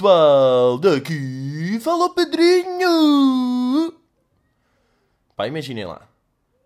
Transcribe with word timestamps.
pessoal, 0.00 0.78
daqui 0.78 1.78
fala 1.78 2.06
o 2.06 2.14
Pedrinho. 2.14 3.92
Pá, 5.36 5.46
imaginem 5.46 5.84
lá 5.84 6.08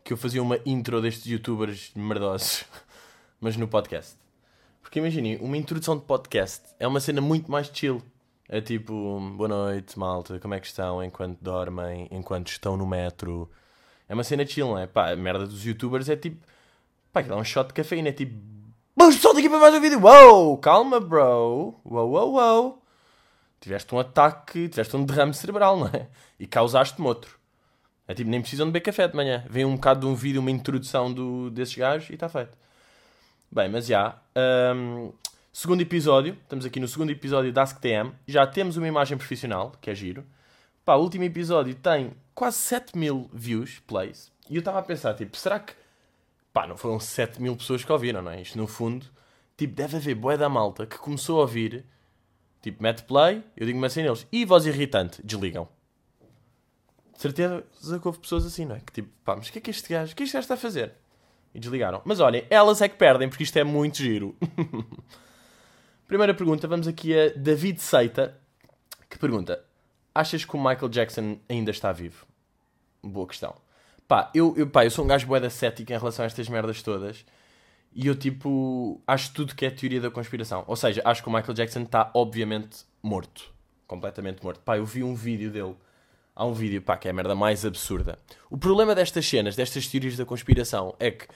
que 0.05 0.13
eu 0.13 0.17
fazia 0.17 0.41
uma 0.41 0.61
intro 0.65 1.03
destes 1.03 1.27
youtubers 1.27 1.91
merdosos, 1.97 2.65
mas 3.41 3.57
no 3.57 3.67
podcast. 3.67 4.17
Porque 4.81 5.01
imaginem, 5.01 5.37
uma 5.39 5.57
introdução 5.57 5.97
de 5.97 6.05
podcast 6.05 6.63
é 6.79 6.87
uma 6.87 7.01
cena 7.01 7.21
muito 7.21 7.51
mais 7.51 7.69
chill. 7.75 8.01
É 8.49 8.61
tipo, 8.61 9.19
boa 9.37 9.49
noite, 9.49 9.99
malta, 9.99 10.39
como 10.39 10.55
é 10.55 10.61
que 10.61 10.69
estão 10.69 11.03
enquanto 11.03 11.41
dormem, 11.41 12.07
enquanto 12.13 12.47
estão 12.53 12.77
no 12.77 12.87
metro. 12.87 13.51
É 14.09 14.15
uma 14.15 14.23
cena 14.23 14.47
chill, 14.47 14.69
não 14.69 14.79
é? 14.79 14.87
Pá, 14.87 15.11
a 15.11 15.17
merda 15.17 15.45
dos 15.45 15.65
youtubers 15.67 16.09
é 16.09 16.15
tipo, 16.15 16.41
pá, 17.13 17.19
aquilo 17.19 17.35
é 17.35 17.39
um 17.39 17.45
shot 17.45 17.67
de 17.67 17.75
cafeína, 17.75 18.11
é 18.11 18.13
tipo, 18.13 18.41
vamos 18.97 19.17
pessoal 19.17 19.35
daqui 19.35 19.49
para 19.49 19.59
mais 19.59 19.75
um 19.75 19.81
vídeo. 19.81 20.01
Uou, 20.01 20.57
calma, 20.57 21.01
bro. 21.01 21.75
Uou, 21.85 22.11
uou, 22.11 22.33
uou. 22.35 22.84
Tiveste 23.65 23.95
um 23.95 23.99
ataque, 23.99 24.69
tiveste 24.69 24.95
um 24.95 25.07
derrame 25.07 25.33
cerebral, 25.33 25.79
não 25.79 25.87
é? 25.87 26.07
E 26.39 26.47
causaste-me 26.47 27.07
outro. 27.07 27.39
É 28.07 28.13
tipo, 28.13 28.29
nem 28.29 28.43
precisam 28.43 28.67
de 28.67 28.73
beber 28.73 28.85
café 28.85 29.09
de 29.09 29.17
manhã. 29.17 29.43
Vem 29.49 29.65
um 29.65 29.77
bocado 29.77 30.01
de 30.01 30.07
um 30.07 30.15
vídeo, 30.15 30.39
uma 30.39 30.51
introdução 30.51 31.11
do, 31.11 31.49
desses 31.49 31.75
gajos 31.75 32.11
e 32.11 32.13
está 32.13 32.29
feito. 32.29 32.59
Bem, 33.51 33.71
mas 33.71 33.87
já. 33.87 34.19
Um, 34.77 35.15
segundo 35.51 35.81
episódio, 35.81 36.37
estamos 36.43 36.67
aqui 36.67 36.79
no 36.79 36.87
segundo 36.87 37.09
episódio 37.09 37.51
da 37.55 37.63
AskTM. 37.63 38.13
Já 38.29 38.47
temos 38.47 38.77
uma 38.77 38.87
imagem 38.87 39.17
profissional, 39.17 39.73
que 39.81 39.89
é 39.89 39.95
giro. 39.95 40.27
Pá, 40.85 40.97
o 40.97 41.01
último 41.01 41.25
episódio 41.25 41.75
tem 41.75 42.13
quase 42.35 42.59
7 42.59 42.99
mil 42.99 43.31
views, 43.33 43.81
plays. 43.87 44.31
E 44.51 44.57
eu 44.57 44.59
estava 44.59 44.79
a 44.79 44.83
pensar, 44.83 45.15
tipo, 45.15 45.39
será 45.39 45.59
que. 45.59 45.73
Pá, 46.53 46.67
não 46.67 46.77
foram 46.77 47.01
7 47.01 47.41
mil 47.41 47.57
pessoas 47.57 47.83
que 47.83 47.91
ouviram, 47.91 48.21
não 48.21 48.31
é? 48.31 48.43
Isto 48.43 48.59
no 48.59 48.67
fundo, 48.67 49.07
tipo, 49.57 49.75
deve 49.75 49.97
haver 49.97 50.15
boé 50.15 50.37
da 50.37 50.51
malta 50.51 50.85
que 50.85 50.99
começou 50.99 51.39
a 51.39 51.41
ouvir. 51.41 51.87
Tipo, 52.65 52.83
mete 52.83 53.03
play, 53.03 53.45
eu 53.55 53.67
digo-me 53.67 53.87
assim 53.87 54.01
neles. 54.01 54.27
E 54.33 54.43
voz 54.47 54.65
irritante, 54.65 55.21
desligam. 55.23 55.69
De 57.13 57.21
certeza 57.21 57.63
que 58.01 58.09
houve 58.09 58.19
pessoas 58.19 58.47
assim, 58.47 58.65
não 58.65 58.75
é? 58.75 58.81
Que 58.81 58.91
tipo, 58.91 59.11
pá, 59.23 59.37
mas 59.37 59.49
o 59.49 59.53
que 59.53 59.59
é 59.59 59.61
que 59.61 59.71
este 59.71 59.93
gajo, 59.93 60.15
o 60.15 60.17
que 60.17 60.23
este 60.23 60.33
gajo 60.33 60.45
está 60.45 60.55
a 60.55 60.57
fazer? 60.57 60.95
E 61.55 61.61
desligaram. 61.61 62.01
Mas 62.07 62.21
olhem, 62.21 62.47
elas 62.49 62.81
é 62.81 62.89
que 62.89 62.97
perdem, 62.97 63.29
porque 63.29 63.43
isto 63.43 63.59
é 63.59 63.65
muito 63.65 63.99
giro. 63.99 64.35
Primeira 66.09 66.33
pergunta, 66.33 66.67
vamos 66.67 66.89
aqui 66.89 67.13
a 67.15 67.35
David 67.37 67.83
Seita, 67.83 68.35
que 69.11 69.19
pergunta: 69.19 69.63
Achas 70.15 70.43
que 70.43 70.57
o 70.57 70.59
Michael 70.59 70.89
Jackson 70.89 71.39
ainda 71.47 71.71
está 71.71 71.93
vivo? 71.93 72.25
Boa 73.03 73.27
questão. 73.27 73.55
Pá, 74.09 74.31
eu, 74.35 74.55
eu, 74.57 74.67
pá, 74.67 74.87
eu 74.87 74.91
sou 74.91 75.05
um 75.05 75.09
gajo 75.09 75.27
boeda 75.27 75.51
cético 75.51 75.93
em 75.93 75.99
relação 75.99 76.23
a 76.23 76.27
estas 76.27 76.49
merdas 76.49 76.83
todas. 76.83 77.27
E 77.95 78.09
eu, 78.09 78.17
tipo, 78.17 79.01
acho 79.07 79.33
tudo 79.33 79.55
que 79.55 79.65
é 79.65 79.71
teoria 79.71 80.01
da 80.01 80.11
conspiração. 80.11 80.65
Ou 80.67 80.75
seja, 80.75 81.01
acho 81.05 81.23
que 81.23 81.29
o 81.29 81.33
Michael 81.33 81.55
Jackson 81.55 81.83
está, 81.83 82.11
obviamente, 82.13 82.85
morto. 83.03 83.53
Completamente 83.87 84.43
morto. 84.43 84.61
Pá, 84.61 84.77
eu 84.77 84.85
vi 84.85 85.05
um 85.05 85.15
vídeo 85.15 85.51
dele 85.51 85.77
há 86.35 86.45
um 86.45 86.53
vídeo, 86.53 86.83
pá, 86.83 86.97
que 86.97 87.07
é 87.07 87.11
a 87.11 87.15
merda 87.15 87.35
mais 87.35 87.65
absurda. 87.65 88.19
O 88.51 88.59
problema 88.59 88.95
destas 88.95 89.27
cenas, 89.27 89.55
destas 89.55 89.87
teorias 89.87 90.17
da 90.17 90.25
conspiração, 90.25 90.95
é 90.99 91.11
que 91.11 91.29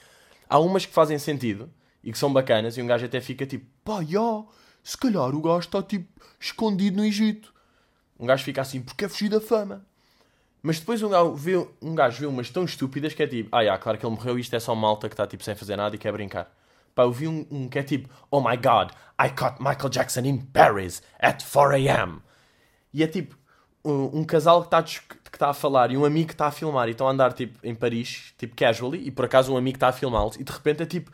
há 0.49 0.59
umas 0.59 0.85
que 0.85 0.93
fazem 0.93 1.17
sentido 1.17 1.71
e 2.03 2.11
que 2.11 2.17
são 2.17 2.31
bacanas 2.31 2.77
e 2.77 2.81
um 2.81 2.87
gajo 2.87 3.05
até 3.05 3.21
fica 3.21 3.45
tipo, 3.45 3.65
pá, 3.83 3.99
se 4.83 4.97
calhar 4.97 5.33
o 5.33 5.41
gajo 5.41 5.59
está 5.59 5.81
tipo 5.81 6.07
escondido 6.39 6.97
no 6.97 7.05
Egito. 7.05 7.53
Um 8.19 8.25
gajo 8.25 8.43
fica 8.43 8.61
assim, 8.61 8.81
porque 8.81 9.05
é 9.05 9.09
fugir 9.09 9.29
da 9.29 9.39
fama. 9.39 9.85
Mas 10.61 10.79
depois 10.79 11.01
um 11.01 11.09
gajo, 11.09 11.33
vê, 11.35 11.67
um 11.81 11.95
gajo 11.95 12.19
vê 12.19 12.25
umas 12.25 12.49
tão 12.49 12.65
estúpidas 12.65 13.13
que 13.13 13.23
é 13.23 13.27
tipo, 13.27 13.55
ah, 13.55 13.63
já, 13.63 13.77
claro 13.77 13.97
que 13.97 14.05
ele 14.05 14.15
morreu 14.15 14.37
e 14.37 14.41
isto 14.41 14.55
é 14.55 14.59
só 14.59 14.75
malta 14.75 15.07
que 15.07 15.13
está 15.13 15.25
tipo 15.25 15.43
sem 15.43 15.55
fazer 15.55 15.75
nada 15.75 15.95
e 15.95 15.99
quer 15.99 16.11
brincar. 16.11 16.51
Pá, 16.93 17.03
eu 17.03 17.11
vi 17.11 17.27
um, 17.27 17.45
um 17.49 17.69
que 17.69 17.79
é 17.79 17.83
tipo, 17.83 18.09
oh 18.29 18.41
my 18.41 18.57
god, 18.57 18.91
I 19.21 19.29
caught 19.29 19.61
Michael 19.61 19.89
Jackson 19.89 20.21
in 20.21 20.39
Paris 20.39 21.01
at 21.19 21.43
4am. 21.43 22.19
E 22.93 23.03
é 23.03 23.07
tipo, 23.07 23.37
um, 23.85 24.19
um 24.19 24.23
casal 24.23 24.61
que 24.61 24.67
está 24.67 24.83
que 24.83 25.35
está 25.35 25.49
a 25.49 25.53
falar 25.53 25.91
e 25.91 25.97
um 25.97 26.03
amigo 26.03 26.27
que 26.27 26.33
está 26.33 26.47
a 26.47 26.51
filmar 26.51 26.87
e 26.87 26.91
estão 26.91 27.07
a 27.07 27.11
andar 27.11 27.33
tipo 27.33 27.59
em 27.63 27.75
Paris, 27.75 28.33
tipo 28.37 28.55
casually, 28.55 29.07
e 29.07 29.11
por 29.11 29.25
acaso 29.25 29.53
um 29.53 29.57
amigo 29.57 29.77
está 29.77 29.89
a 29.89 29.93
filmá-los 29.93 30.35
e 30.37 30.43
de 30.43 30.51
repente 30.51 30.83
é 30.83 30.85
tipo 30.85 31.11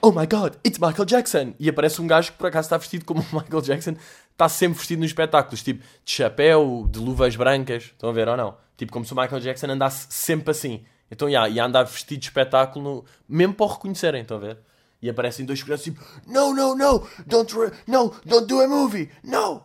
Oh 0.00 0.10
my 0.10 0.26
god, 0.26 0.54
it's 0.64 0.78
Michael 0.78 1.06
Jackson! 1.06 1.54
E 1.58 1.68
aparece 1.68 2.00
um 2.00 2.06
gajo 2.06 2.32
que 2.32 2.38
por 2.38 2.46
acaso 2.46 2.66
está 2.66 2.76
vestido 2.76 3.04
como 3.04 3.20
o 3.32 3.36
Michael 3.36 3.62
Jackson, 3.62 3.96
está 4.32 4.48
sempre 4.48 4.78
vestido 4.78 5.00
nos 5.00 5.10
espetáculos, 5.10 5.62
tipo 5.62 5.82
de 5.82 6.12
chapéu, 6.12 6.86
de 6.90 6.98
luvas 6.98 7.34
brancas, 7.34 7.84
estão 7.84 8.10
a 8.10 8.12
ver 8.12 8.28
ou 8.28 8.36
não? 8.36 8.65
Tipo 8.76 8.92
como 8.92 9.04
se 9.04 9.12
o 9.12 9.16
Michael 9.16 9.40
Jackson 9.40 9.70
andasse 9.70 10.06
sempre 10.10 10.50
assim. 10.50 10.84
Então, 11.10 11.28
yeah, 11.28 11.48
e 11.48 11.60
a 11.60 11.64
andar 11.64 11.84
vestido 11.84 12.20
de 12.20 12.26
espetáculo, 12.26 12.84
no... 12.84 13.04
mesmo 13.28 13.54
para 13.54 13.66
o 13.66 13.68
reconhecerem, 13.68 14.22
estão 14.22 14.36
a 14.36 14.40
ver? 14.40 14.58
E 15.00 15.08
aparecem 15.08 15.46
dois 15.46 15.60
seguranças 15.60 15.84
tipo 15.84 16.04
No, 16.26 16.52
no, 16.52 16.74
no, 16.74 17.08
don't, 17.26 17.54
no, 17.86 18.14
don't 18.24 18.46
do 18.46 18.60
a 18.60 18.66
movie, 18.66 19.10
no! 19.22 19.64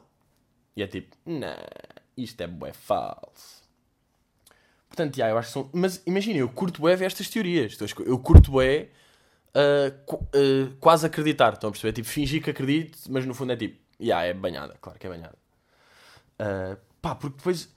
E 0.75 0.83
é 0.83 0.87
tipo, 0.87 1.15
nah 1.25 1.57
isto 2.15 2.41
é 2.41 2.47
bué 2.47 2.73
falso. 2.73 3.61
Portanto, 4.87 5.17
yeah, 5.17 5.33
eu 5.33 5.37
acho 5.37 5.47
que 5.47 5.53
são... 5.53 5.69
Mas 5.73 6.01
imagina, 6.05 6.39
eu 6.39 6.49
curto 6.49 6.81
bué 6.81 6.95
ver 6.95 7.05
estas 7.05 7.29
teorias. 7.29 7.73
Então, 7.73 7.87
eu 8.05 8.19
curto 8.19 8.51
bué 8.51 8.89
uh, 9.55 10.13
uh, 10.13 10.75
quase 10.79 11.05
acreditar. 11.05 11.53
Estão 11.53 11.69
a 11.69 11.71
perceber? 11.71 11.93
Tipo, 11.93 12.07
fingir 12.07 12.43
que 12.43 12.49
acredito, 12.49 12.99
mas 13.09 13.25
no 13.25 13.33
fundo 13.33 13.53
é 13.53 13.55
tipo, 13.55 13.79
yeah, 13.99 14.25
é 14.25 14.33
banhada. 14.33 14.75
Claro 14.81 14.99
que 14.99 15.07
é 15.07 15.09
banhada. 15.09 15.37
Uh, 16.39 16.77
pá, 17.01 17.15
porque 17.15 17.37
depois... 17.37 17.73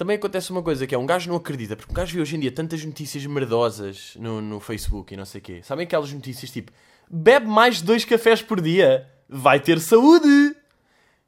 Também 0.00 0.16
acontece 0.16 0.50
uma 0.50 0.62
coisa 0.62 0.86
que 0.86 0.94
é, 0.94 0.98
um 0.98 1.04
gajo 1.04 1.28
não 1.28 1.36
acredita, 1.36 1.76
porque 1.76 1.92
um 1.92 1.94
gajo 1.94 2.14
vê 2.14 2.22
hoje 2.22 2.34
em 2.34 2.40
dia 2.40 2.50
tantas 2.50 2.82
notícias 2.82 3.26
merdosas 3.26 4.16
no, 4.18 4.40
no 4.40 4.58
Facebook 4.58 5.12
e 5.12 5.16
não 5.18 5.26
sei 5.26 5.42
o 5.42 5.44
quê. 5.44 5.60
Sabem 5.62 5.84
aquelas 5.84 6.10
notícias 6.10 6.50
tipo, 6.50 6.72
bebe 7.10 7.44
mais 7.46 7.76
de 7.76 7.84
dois 7.84 8.02
cafés 8.02 8.40
por 8.40 8.62
dia, 8.62 9.06
vai 9.28 9.60
ter 9.60 9.78
saúde 9.78 10.56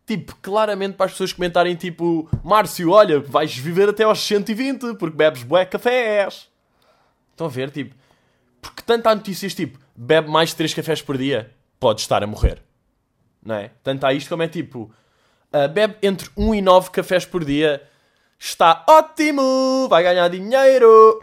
tipo, 0.06 0.34
claramente 0.40 0.94
para 0.94 1.04
as 1.04 1.12
pessoas 1.12 1.34
comentarem, 1.34 1.76
tipo, 1.76 2.26
Márcio, 2.42 2.92
olha, 2.92 3.20
vais 3.20 3.54
viver 3.54 3.90
até 3.90 4.04
aos 4.04 4.18
120 4.20 4.94
porque 4.94 5.18
bebes 5.18 5.42
bué 5.42 5.66
cafés. 5.66 6.48
Estão 7.30 7.48
a 7.48 7.50
ver, 7.50 7.70
tipo, 7.70 7.94
porque 8.62 8.80
tanto 8.86 9.06
há 9.06 9.14
notícias, 9.14 9.54
tipo, 9.54 9.78
bebe 9.94 10.30
mais 10.30 10.48
de 10.48 10.56
3 10.56 10.72
cafés 10.72 11.02
por 11.02 11.18
dia, 11.18 11.52
pode 11.78 12.00
estar 12.00 12.22
a 12.22 12.26
morrer. 12.26 12.62
Não 13.44 13.54
é? 13.54 13.70
Tanto 13.82 14.06
há 14.06 14.14
isto 14.14 14.30
como 14.30 14.42
é 14.42 14.48
tipo, 14.48 14.90
uh, 15.52 15.68
bebe 15.68 15.96
entre 16.02 16.30
1 16.38 16.54
e 16.54 16.62
9 16.62 16.90
cafés 16.90 17.26
por 17.26 17.44
dia, 17.44 17.86
está 18.42 18.84
ótimo, 18.88 19.88
vai 19.88 20.02
ganhar 20.02 20.28
dinheiro. 20.28 21.20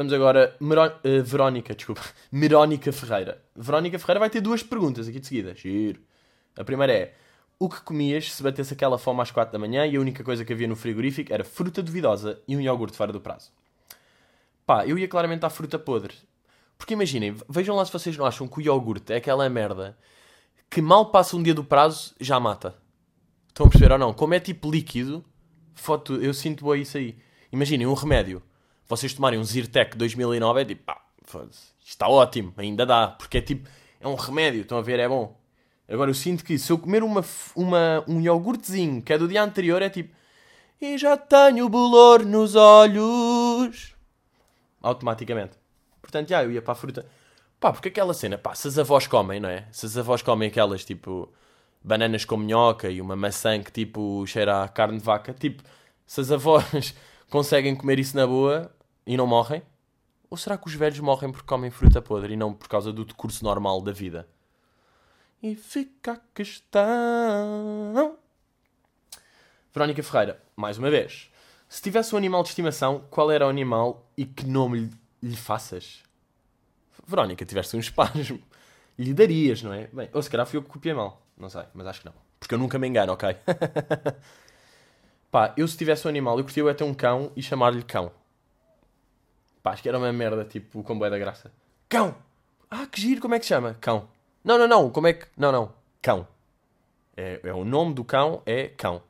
Vamos 0.00 0.12
agora. 0.14 0.56
Mero... 0.60 0.86
Uh, 1.04 1.22
Verónica, 1.22 1.74
desculpa. 1.74 2.00
Merónica 2.32 2.90
Ferreira. 2.90 3.42
Verónica 3.54 3.98
Ferreira 3.98 4.20
vai 4.20 4.30
ter 4.30 4.40
duas 4.40 4.62
perguntas 4.62 5.08
aqui 5.08 5.20
de 5.20 5.26
seguida. 5.26 5.54
Giro. 5.54 6.00
A 6.56 6.64
primeira 6.64 6.90
é: 6.90 7.14
O 7.58 7.68
que 7.68 7.82
comias 7.82 8.32
se 8.32 8.42
batesse 8.42 8.72
aquela 8.72 8.96
fome 8.96 9.20
às 9.20 9.30
4 9.30 9.52
da 9.52 9.58
manhã 9.58 9.84
e 9.86 9.96
a 9.96 10.00
única 10.00 10.24
coisa 10.24 10.42
que 10.42 10.52
havia 10.54 10.68
no 10.68 10.74
frigorífico 10.74 11.32
era 11.32 11.44
fruta 11.44 11.82
duvidosa 11.82 12.40
e 12.48 12.56
um 12.56 12.60
iogurte 12.62 12.96
fora 12.96 13.12
do 13.12 13.20
prazo? 13.20 13.50
Pá, 14.64 14.86
eu 14.86 14.96
ia 14.96 15.06
claramente 15.06 15.44
à 15.44 15.50
fruta 15.50 15.78
podre. 15.78 16.14
Porque 16.78 16.94
imaginem, 16.94 17.36
vejam 17.46 17.76
lá 17.76 17.84
se 17.84 17.92
vocês 17.92 18.16
não 18.16 18.24
acham 18.24 18.48
que 18.48 18.58
o 18.58 18.62
iogurte 18.62 19.12
é 19.12 19.16
aquela 19.16 19.46
merda 19.50 19.98
que 20.70 20.80
mal 20.80 21.10
passa 21.10 21.36
um 21.36 21.42
dia 21.42 21.52
do 21.52 21.64
prazo 21.64 22.14
já 22.18 22.40
mata. 22.40 22.74
Estão 23.50 23.66
a 23.66 23.68
perceber 23.68 23.92
ou 23.92 23.98
não? 23.98 24.14
Como 24.14 24.32
é 24.32 24.40
tipo 24.40 24.70
líquido, 24.70 25.24
foto, 25.74 26.14
eu 26.16 26.32
sinto 26.32 26.64
boa 26.64 26.78
isso 26.78 26.96
aí. 26.96 27.16
Imaginem, 27.52 27.86
um 27.86 27.94
remédio 27.94 28.42
vocês 28.90 29.14
tomarem 29.14 29.38
um 29.38 29.44
Zyrtec 29.44 29.96
2009 29.96 30.60
é 30.60 30.64
tipo, 30.64 30.82
pá, 30.82 31.00
está 31.84 32.08
ótimo, 32.08 32.52
ainda 32.56 32.84
dá, 32.84 33.06
porque 33.06 33.38
é 33.38 33.40
tipo, 33.40 33.68
é 34.00 34.08
um 34.08 34.16
remédio, 34.16 34.62
estão 34.62 34.78
a 34.78 34.82
ver, 34.82 34.98
é 34.98 35.08
bom. 35.08 35.38
Agora 35.88 36.10
eu 36.10 36.14
sinto 36.14 36.44
que 36.44 36.58
se 36.58 36.72
eu 36.72 36.78
comer 36.78 37.04
uma, 37.04 37.24
uma, 37.54 38.04
um 38.08 38.20
iogurtezinho 38.20 39.00
que 39.00 39.12
é 39.12 39.18
do 39.18 39.28
dia 39.28 39.44
anterior, 39.44 39.80
é 39.80 39.88
tipo, 39.88 40.12
e 40.80 40.98
já 40.98 41.16
tenho 41.16 41.68
bolor 41.68 42.24
nos 42.24 42.56
olhos. 42.56 43.94
Automaticamente. 44.82 45.56
Portanto, 46.02 46.28
já, 46.28 46.42
eu 46.42 46.50
ia 46.50 46.62
para 46.62 46.72
a 46.72 46.76
fruta. 46.76 47.06
Pá, 47.60 47.72
porque 47.72 47.88
aquela 47.88 48.14
cena, 48.14 48.38
pá, 48.38 48.56
se 48.56 48.66
as 48.66 48.78
avós 48.78 49.06
comem, 49.06 49.38
não 49.38 49.48
é? 49.48 49.68
Se 49.70 49.86
as 49.86 49.96
avós 49.96 50.20
comem 50.20 50.48
aquelas, 50.48 50.84
tipo, 50.84 51.32
bananas 51.82 52.24
com 52.24 52.36
minhoca 52.36 52.90
e 52.90 53.00
uma 53.00 53.16
maçã 53.16 53.62
que, 53.62 53.72
tipo, 53.72 54.26
cheira 54.26 54.62
a 54.62 54.68
carne 54.68 54.98
de 54.98 55.04
vaca, 55.04 55.32
tipo, 55.32 55.62
se 56.06 56.20
as 56.20 56.30
avós 56.30 56.94
conseguem 57.30 57.74
comer 57.74 57.98
isso 57.98 58.16
na 58.16 58.26
boa, 58.26 58.70
e 59.06 59.16
não 59.16 59.26
morrem? 59.26 59.62
Ou 60.28 60.36
será 60.36 60.56
que 60.56 60.68
os 60.68 60.74
velhos 60.74 61.00
morrem 61.00 61.32
porque 61.32 61.46
comem 61.46 61.70
fruta 61.70 62.00
podre 62.00 62.34
e 62.34 62.36
não 62.36 62.54
por 62.54 62.68
causa 62.68 62.92
do 62.92 63.04
decurso 63.04 63.42
normal 63.42 63.80
da 63.80 63.90
vida? 63.90 64.28
E 65.42 65.56
fica 65.56 66.12
a 66.12 66.20
questão. 66.34 68.16
Verónica 69.72 70.02
Ferreira, 70.02 70.40
mais 70.54 70.78
uma 70.78 70.90
vez. 70.90 71.30
Se 71.68 71.82
tivesse 71.82 72.14
um 72.14 72.18
animal 72.18 72.42
de 72.42 72.50
estimação, 72.50 73.04
qual 73.10 73.30
era 73.30 73.46
o 73.46 73.48
animal 73.48 74.08
e 74.16 74.24
que 74.24 74.46
nome 74.46 74.80
lhe, 74.80 74.90
lhe 75.22 75.36
faças? 75.36 76.02
Verónica, 77.06 77.44
tiveste 77.44 77.76
um 77.76 77.80
espasmo. 77.80 78.40
Lhe 78.98 79.14
darias, 79.14 79.62
não 79.62 79.72
é? 79.72 79.88
Bem, 79.88 80.08
ou 80.12 80.22
se 80.22 80.28
calhar 80.28 80.46
fui 80.46 80.58
eu 80.58 80.62
que 80.62 80.68
copiei 80.68 80.94
mal. 80.94 81.26
Não 81.40 81.48
sei, 81.48 81.64
mas 81.72 81.86
acho 81.86 82.00
que 82.00 82.06
não. 82.06 82.14
Porque 82.38 82.54
eu 82.54 82.58
nunca 82.58 82.78
me 82.78 82.86
engano, 82.86 83.14
ok? 83.14 83.34
Pá, 85.32 85.54
eu 85.56 85.66
se 85.66 85.76
tivesse 85.76 86.06
um 86.06 86.10
animal, 86.10 86.38
eu 86.38 86.44
curtia 86.44 86.62
eu 86.62 86.74
ter 86.74 86.84
um 86.84 86.92
cão 86.92 87.32
e 87.34 87.42
chamar-lhe 87.42 87.82
cão. 87.82 88.12
Pá, 89.62 89.72
acho 89.72 89.82
que 89.82 89.88
era 89.88 89.96
uma 89.96 90.12
merda, 90.12 90.44
tipo, 90.44 90.82
com 90.82 90.98
boé 90.98 91.08
da 91.08 91.18
graça. 91.18 91.50
Cão! 91.88 92.14
Ah, 92.70 92.86
que 92.86 93.00
giro, 93.00 93.20
como 93.20 93.34
é 93.34 93.38
que 93.38 93.46
se 93.46 93.48
chama? 93.48 93.74
Cão. 93.80 94.08
Não, 94.44 94.58
não, 94.58 94.68
não, 94.68 94.90
como 94.90 95.06
é 95.06 95.14
que... 95.14 95.26
Não, 95.36 95.50
não, 95.50 95.72
cão. 96.02 96.28
É, 97.16 97.40
é 97.42 97.52
o 97.52 97.64
nome 97.64 97.94
do 97.94 98.04
cão 98.04 98.42
é 98.44 98.68
cão. 98.68 99.02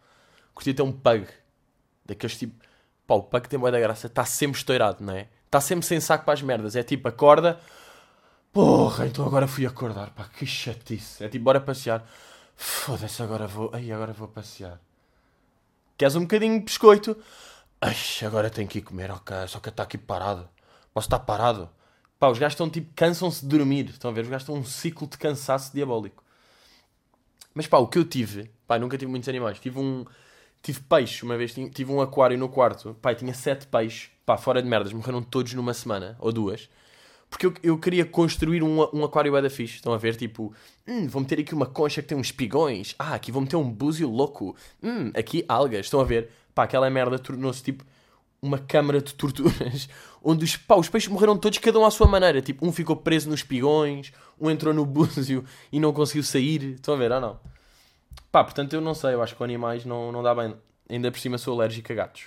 Curtia 0.55 0.75
ter 0.75 0.83
um 0.83 0.93
pug. 0.93 1.27
Daqueles 2.05 2.39
tipo. 2.39 2.55
Pá, 3.07 3.15
o 3.15 3.23
pug 3.23 3.49
tem 3.49 3.59
boa 3.59 3.71
da 3.71 3.81
graça. 3.81 4.07
Está 4.07 4.25
sempre 4.25 4.59
estourado, 4.59 5.03
não 5.05 5.15
é? 5.15 5.29
Está 5.47 5.61
sempre 5.61 5.87
sem 5.87 6.01
saco 6.01 6.25
para 6.25 6.35
as 6.35 6.43
merdas. 6.43 6.77
É 6.77 6.83
tipo, 6.83 7.09
acorda. 7.09 7.61
Porra, 8.53 9.07
então 9.07 9.25
agora 9.25 9.47
fui 9.47 9.65
acordar. 9.67 10.11
Pá, 10.11 10.25
que 10.25 10.45
chatice. 10.45 11.25
É 11.25 11.29
tipo, 11.29 11.45
bora 11.45 11.61
passear. 11.61 12.05
Foda-se, 12.57 13.23
agora 13.23 13.47
vou. 13.47 13.71
Ai, 13.73 13.91
agora 13.93 14.13
vou 14.13 14.29
passear. 14.29 14.81
Queres 15.97 16.17
um 16.17 16.23
bocadinho 16.23 16.59
de 16.59 16.65
biscoito? 16.65 17.17
Ai, 17.81 17.95
agora 18.27 18.51
tenho 18.51 18.69
que 18.69 18.79
ir 18.79 18.83
comer, 18.83 19.11
ok. 19.11 19.37
Só 19.49 19.61
que 19.61 19.69
está 19.69 19.85
aqui 19.85 19.97
parado. 19.97 20.49
Posso 20.93 21.07
estar 21.07 21.21
parado? 21.21 21.71
Pá, 22.19 22.29
os 22.29 22.39
gajos 22.39 22.55
estão 22.55 22.69
tipo, 22.69 22.93
cansam-se 22.95 23.43
de 23.43 23.49
dormir. 23.49 23.91
Estão 23.91 24.11
a 24.11 24.15
ver? 24.15 24.23
Os 24.23 24.29
gajos 24.29 24.43
estão 24.43 24.57
um 24.57 24.65
ciclo 24.65 25.07
de 25.07 25.17
cansaço 25.17 25.73
diabólico. 25.73 26.23
Mas 27.55 27.67
pá, 27.67 27.79
o 27.79 27.87
que 27.87 27.99
eu 27.99 28.05
tive, 28.05 28.51
pá, 28.67 28.79
nunca 28.79 28.99
tive 28.99 29.11
muitos 29.11 29.29
animais. 29.29 29.59
Tive 29.61 29.79
um. 29.79 30.05
Tive 30.63 30.81
peixe 30.81 31.25
uma 31.25 31.39
vez, 31.39 31.55
tive 31.55 31.91
um 31.91 32.01
aquário 32.01 32.37
no 32.37 32.49
quarto. 32.49 32.95
Pá, 33.01 33.15
tinha 33.15 33.33
sete 33.33 33.67
peixes. 33.67 34.11
Pá, 34.27 34.37
fora 34.37 34.63
de 34.63 34.69
merdas, 34.69 34.93
morreram 34.93 35.23
todos 35.23 35.55
numa 35.55 35.73
semana 35.73 36.17
ou 36.19 36.33
duas. 36.33 36.69
Porque 37.31 37.47
eu, 37.47 37.55
eu 37.63 37.79
queria 37.79 38.05
construir 38.05 38.63
um, 38.63 38.81
um 38.93 39.05
aquário 39.05 39.31
bada 39.31 39.49
fixe. 39.49 39.77
Estão 39.77 39.93
a 39.93 39.97
ver? 39.97 40.17
Tipo, 40.17 40.53
hum, 40.87 41.07
vou 41.07 41.23
meter 41.23 41.39
aqui 41.39 41.55
uma 41.55 41.67
concha 41.67 42.03
que 42.03 42.09
tem 42.09 42.19
uns 42.19 42.33
pigões. 42.33 42.95
Ah, 42.99 43.15
aqui 43.15 43.31
vou 43.31 43.41
meter 43.41 43.57
um 43.57 43.71
búzio 43.71 44.11
louco. 44.11 44.57
Hum, 44.83 45.13
aqui 45.15 45.45
algas. 45.49 45.87
Estão 45.87 46.01
a 46.01 46.05
ver? 46.05 46.29
Pá, 46.53 46.65
aquela 46.65 46.91
merda 46.91 47.19
tornou-se 47.19 47.63
tipo 47.63 47.85
uma 48.43 48.59
câmara 48.59 49.01
de 49.01 49.15
torturas 49.15 49.89
onde 50.25 50.45
os, 50.45 50.57
pá, 50.57 50.75
os 50.75 50.89
peixes 50.89 51.09
morreram 51.11 51.37
todos, 51.37 51.59
cada 51.59 51.79
um 51.79 51.85
à 51.85 51.91
sua 51.91 52.09
maneira. 52.09 52.43
Tipo, 52.43 52.67
um 52.67 52.73
ficou 52.73 52.97
preso 52.97 53.31
nos 53.31 53.43
pigões, 53.43 54.13
um 54.39 54.51
entrou 54.51 54.75
no 54.75 54.85
búzio 54.85 55.45
e 55.71 55.79
não 55.79 55.93
conseguiu 55.93 56.25
sair. 56.25 56.75
Estão 56.75 56.95
a 56.95 56.97
ver, 56.97 57.13
ou 57.13 57.21
não? 57.21 57.41
Pá, 58.33 58.43
portanto, 58.43 58.73
eu 58.73 58.81
não 58.81 58.95
sei, 58.95 59.15
eu 59.15 59.23
acho 59.23 59.37
que 59.37 59.45
animais 59.45 59.85
não, 59.85 60.11
não 60.11 60.23
dá 60.23 60.35
bem. 60.35 60.55
Ainda 60.89 61.11
por 61.13 61.21
cima 61.21 61.39
sou 61.39 61.55
alérgico 61.55 61.93
a 61.93 61.95
gatos. 61.95 62.25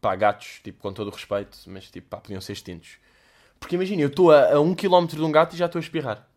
Pá, 0.00 0.16
gatos, 0.16 0.60
tipo, 0.64 0.80
com 0.80 0.92
todo 0.92 1.08
o 1.08 1.10
respeito, 1.10 1.58
mas 1.66 1.90
tipo, 1.90 2.08
pá, 2.08 2.16
podiam 2.16 2.40
ser 2.40 2.52
extintos. 2.52 2.96
Porque 3.62 3.76
imagina, 3.76 4.02
eu 4.02 4.08
estou 4.08 4.32
a, 4.32 4.60
um 4.60 4.74
quilómetro 4.74 5.16
de 5.16 5.22
um 5.22 5.30
gato 5.30 5.54
e 5.54 5.56
já 5.56 5.66
estou 5.66 5.78
a 5.78 5.82
espirrar. 5.82 6.28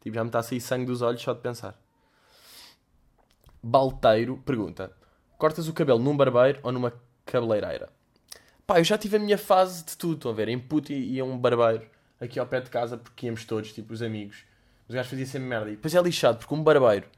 Tipo, 0.00 0.14
já 0.14 0.22
me 0.22 0.28
está 0.28 0.38
a 0.38 0.42
sair 0.44 0.60
sangue 0.60 0.86
dos 0.86 1.02
olhos 1.02 1.20
só 1.20 1.32
de 1.32 1.40
pensar. 1.40 1.76
Balteiro 3.60 4.38
pergunta: 4.46 4.92
Cortas 5.36 5.66
o 5.66 5.72
cabelo 5.72 5.98
num 5.98 6.16
barbeiro 6.16 6.60
ou 6.62 6.70
numa 6.70 6.92
cabeleireira? 7.26 7.88
Pá, 8.64 8.78
eu 8.78 8.84
já 8.84 8.96
tive 8.96 9.16
a 9.16 9.18
minha 9.18 9.36
fase 9.36 9.84
de 9.84 9.96
tudo, 9.96 10.14
estão 10.14 10.30
a 10.30 10.34
ver? 10.34 10.46
Em 10.46 10.56
puto 10.56 10.92
ia 10.92 11.24
um 11.24 11.36
barbeiro 11.36 11.84
aqui 12.20 12.38
ao 12.38 12.46
pé 12.46 12.60
de 12.60 12.70
casa 12.70 12.96
porque 12.96 13.26
íamos 13.26 13.44
todos, 13.44 13.72
tipo, 13.72 13.92
os 13.92 14.00
amigos. 14.00 14.44
Os 14.88 14.94
gajos 14.94 15.10
faziam 15.10 15.26
sempre 15.26 15.48
merda. 15.48 15.70
E 15.70 15.74
depois 15.74 15.92
é 15.92 16.00
lixado 16.00 16.38
porque 16.38 16.54
um 16.54 16.62
barbeiro, 16.62 17.08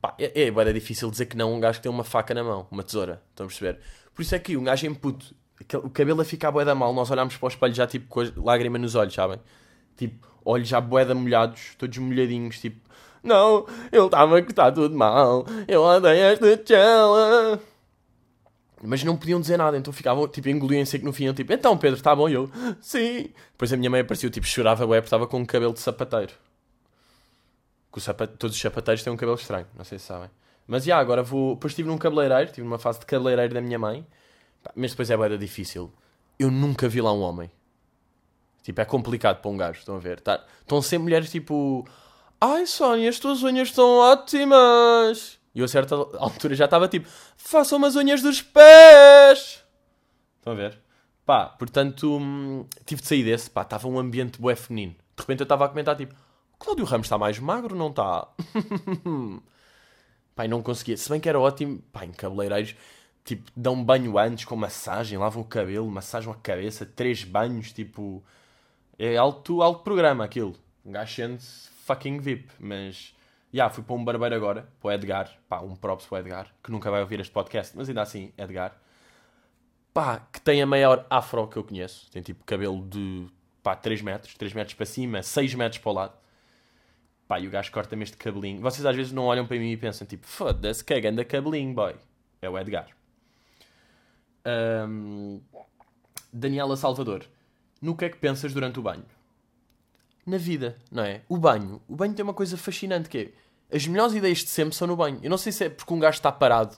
pá, 0.00 0.14
é, 0.20 0.42
é, 0.42 0.48
é 0.48 0.72
difícil 0.72 1.10
dizer 1.10 1.26
que 1.26 1.36
não 1.36 1.52
um 1.52 1.58
gajo 1.58 1.80
que 1.80 1.82
tem 1.82 1.90
uma 1.90 2.04
faca 2.04 2.32
na 2.32 2.44
mão, 2.44 2.68
uma 2.70 2.84
tesoura, 2.84 3.20
estão 3.30 3.46
a 3.46 3.48
perceber? 3.48 3.80
Por 4.14 4.22
isso 4.22 4.36
é 4.36 4.38
que 4.38 4.56
um 4.56 4.62
gajo 4.62 4.86
em 4.86 4.94
puto, 4.94 5.34
o 5.76 5.90
cabelo 5.90 6.20
a 6.20 6.24
ficar 6.24 6.50
boeda 6.50 6.74
mal, 6.74 6.92
nós 6.92 7.10
olhámos 7.10 7.36
para 7.36 7.46
o 7.46 7.48
espelho 7.48 7.74
já 7.74 7.86
tipo 7.86 8.06
com 8.08 8.20
lágrima 8.42 8.78
nos 8.78 8.94
olhos, 8.94 9.14
sabem? 9.14 9.38
Tipo, 9.96 10.26
olhos 10.44 10.68
já 10.68 10.80
boeda 10.80 11.14
molhados, 11.14 11.74
todos 11.78 11.98
molhadinhos, 11.98 12.58
tipo, 12.58 12.80
não, 13.22 13.66
ele 13.92 14.04
estava 14.04 14.40
que 14.42 14.50
está 14.50 14.72
tudo 14.72 14.96
mal, 14.96 15.44
eu 15.68 15.82
odeio 15.82 16.24
esta 16.24 16.66
chela. 16.66 17.60
Mas 18.82 19.04
não 19.04 19.16
podiam 19.16 19.40
dizer 19.40 19.58
nada, 19.58 19.76
então 19.76 19.92
ficavam, 19.92 20.26
tipo, 20.26 20.48
engoliam 20.48 20.84
seco 20.86 21.04
no 21.04 21.12
fim. 21.12 21.24
Eu, 21.24 21.34
tipo, 21.34 21.52
então 21.52 21.76
Pedro, 21.76 21.98
está 21.98 22.16
bom? 22.16 22.28
E 22.30 22.32
eu, 22.32 22.50
sim. 22.80 23.28
Depois 23.52 23.70
a 23.72 23.76
minha 23.76 23.90
mãe 23.90 24.00
apareceu, 24.00 24.30
tipo, 24.30 24.46
chorava, 24.46 24.86
ué, 24.86 24.98
porque 24.98 25.06
estava 25.06 25.26
com 25.26 25.38
um 25.38 25.44
cabelo 25.44 25.74
de 25.74 25.80
sapateiro. 25.80 26.32
Todos 28.38 28.56
os 28.56 28.62
sapateiros 28.62 29.02
têm 29.02 29.12
um 29.12 29.16
cabelo 29.16 29.36
estranho, 29.36 29.66
não 29.76 29.84
sei 29.84 29.98
se 29.98 30.06
sabem. 30.06 30.30
Mas, 30.66 30.84
já, 30.84 30.98
agora 30.98 31.22
vou... 31.22 31.56
Depois 31.56 31.72
estive 31.72 31.88
num 31.88 31.98
cabeleireiro, 31.98 32.52
tive 32.52 32.62
numa 32.62 32.78
fase 32.78 33.00
de 33.00 33.06
cabeleireiro 33.06 33.52
da 33.52 33.60
minha 33.60 33.78
mãe. 33.78 34.06
Mas 34.74 34.90
depois 34.90 35.10
é 35.10 35.16
boeda 35.16 35.38
difícil. 35.38 35.92
Eu 36.38 36.50
nunca 36.50 36.88
vi 36.88 37.00
lá 37.00 37.12
um 37.12 37.20
homem. 37.20 37.50
Tipo, 38.62 38.80
é 38.80 38.84
complicado 38.84 39.40
para 39.40 39.50
um 39.50 39.56
gajo, 39.56 39.80
estão 39.80 39.96
a 39.96 39.98
ver? 39.98 40.20
Tá... 40.20 40.44
Estão 40.60 40.82
sempre 40.82 41.04
mulheres, 41.04 41.30
tipo... 41.30 41.86
Ai, 42.40 42.66
Sónia, 42.66 43.08
as 43.08 43.18
tuas 43.18 43.42
unhas 43.42 43.68
estão 43.68 43.98
ótimas! 43.98 45.38
E 45.54 45.60
eu 45.60 45.64
a 45.64 45.68
certa 45.68 45.94
altura 45.94 46.54
já 46.54 46.64
estava 46.64 46.88
tipo, 46.88 47.08
façam 47.36 47.78
umas 47.78 47.96
unhas 47.96 48.22
dos 48.22 48.40
pés! 48.40 49.64
Estão 50.38 50.52
a 50.52 50.56
ver? 50.56 50.78
Pá, 51.26 51.46
portanto, 51.46 52.16
hum, 52.16 52.64
tive 52.86 53.02
de 53.02 53.08
sair 53.08 53.24
desse, 53.24 53.50
pá, 53.50 53.62
estava 53.62 53.88
um 53.88 53.98
ambiente 53.98 54.40
bué 54.40 54.54
feminino. 54.54 54.92
De 54.92 55.20
repente 55.20 55.40
eu 55.40 55.44
estava 55.44 55.66
a 55.66 55.68
comentar 55.68 55.96
tipo, 55.96 56.14
Cláudio 56.58 56.84
Ramos 56.84 57.06
está 57.06 57.18
mais 57.18 57.38
magro, 57.38 57.74
não 57.74 57.88
está? 57.88 58.28
e 60.44 60.48
não 60.48 60.62
conseguia. 60.62 60.96
Se 60.96 61.10
bem 61.10 61.20
que 61.20 61.28
era 61.28 61.38
ótimo, 61.38 61.82
pá, 61.92 62.04
em 62.04 62.12
cabeleireiros, 62.12 62.74
tipo, 63.24 63.50
dão 63.56 63.82
banho 63.84 64.18
antes 64.18 64.44
com 64.44 64.56
massagem, 64.56 65.18
lavam 65.18 65.42
o 65.42 65.46
cabelo, 65.46 65.90
massagem 65.90 66.30
a 66.30 66.34
cabeça, 66.34 66.84
três 66.86 67.24
banhos, 67.24 67.72
tipo, 67.72 68.22
é 68.98 69.16
alto, 69.16 69.62
alto 69.62 69.82
programa 69.82 70.24
aquilo. 70.24 70.54
Um 70.84 70.92
gajo 70.92 71.14
sente 71.14 71.44
fucking 71.84 72.20
VIP, 72.20 72.50
mas 72.58 73.14
Já, 73.52 73.68
fui 73.68 73.82
para 73.82 73.94
um 73.96 74.04
barbeiro 74.04 74.34
agora, 74.34 74.68
para 74.80 74.88
o 74.88 74.92
Edgar. 74.92 75.36
Pá, 75.48 75.60
um 75.60 75.74
props 75.74 76.06
para 76.06 76.16
o 76.16 76.18
Edgar, 76.20 76.54
que 76.62 76.70
nunca 76.70 76.90
vai 76.90 77.00
ouvir 77.00 77.18
este 77.20 77.32
podcast, 77.32 77.76
mas 77.76 77.88
ainda 77.88 78.02
assim, 78.02 78.32
Edgar. 78.38 78.76
Pá, 79.92 80.20
que 80.32 80.40
tem 80.40 80.62
a 80.62 80.66
maior 80.66 81.04
afro 81.10 81.48
que 81.48 81.56
eu 81.56 81.64
conheço. 81.64 82.08
Tem 82.12 82.22
tipo 82.22 82.44
cabelo 82.44 82.86
de, 82.88 83.26
pá, 83.62 83.74
3 83.74 84.02
metros, 84.02 84.34
3 84.34 84.52
metros 84.54 84.74
para 84.74 84.86
cima, 84.86 85.22
6 85.22 85.54
metros 85.54 85.80
para 85.82 85.90
o 85.90 85.94
lado. 85.94 86.12
Pá, 87.26 87.40
e 87.40 87.48
o 87.48 87.50
gajo 87.50 87.72
corta-me 87.72 88.04
este 88.04 88.16
cabelinho. 88.16 88.60
Vocês 88.60 88.86
às 88.86 88.94
vezes 88.94 89.12
não 89.12 89.24
olham 89.24 89.46
para 89.46 89.58
mim 89.58 89.72
e 89.72 89.76
pensam 89.76 90.06
tipo, 90.06 90.26
foda-se, 90.26 90.84
que 90.84 90.94
anda 91.06 91.24
cabelinho, 91.24 91.74
boy. 91.74 91.96
É 92.40 92.48
o 92.48 92.58
Edgar. 92.58 92.88
Um, 94.46 95.40
Daniela 96.32 96.76
Salvador. 96.76 97.24
No 97.80 97.96
que 97.96 98.04
é 98.04 98.08
que 98.08 98.18
pensas 98.18 98.52
durante 98.52 98.78
o 98.78 98.82
banho? 98.82 99.04
na 100.26 100.38
vida, 100.38 100.78
não 100.90 101.02
é? 101.02 101.22
O 101.28 101.36
banho. 101.36 101.82
O 101.88 101.96
banho 101.96 102.14
tem 102.14 102.22
uma 102.22 102.34
coisa 102.34 102.56
fascinante 102.56 103.08
que 103.08 103.18
é. 103.18 103.76
As 103.76 103.86
melhores 103.86 104.14
ideias 104.14 104.38
de 104.38 104.48
sempre 104.48 104.74
são 104.74 104.86
no 104.86 104.96
banho. 104.96 105.18
Eu 105.22 105.30
não 105.30 105.38
sei 105.38 105.52
se 105.52 105.64
é 105.64 105.70
porque 105.70 105.92
um 105.92 105.98
gajo 105.98 106.16
está 106.16 106.32
parado. 106.32 106.76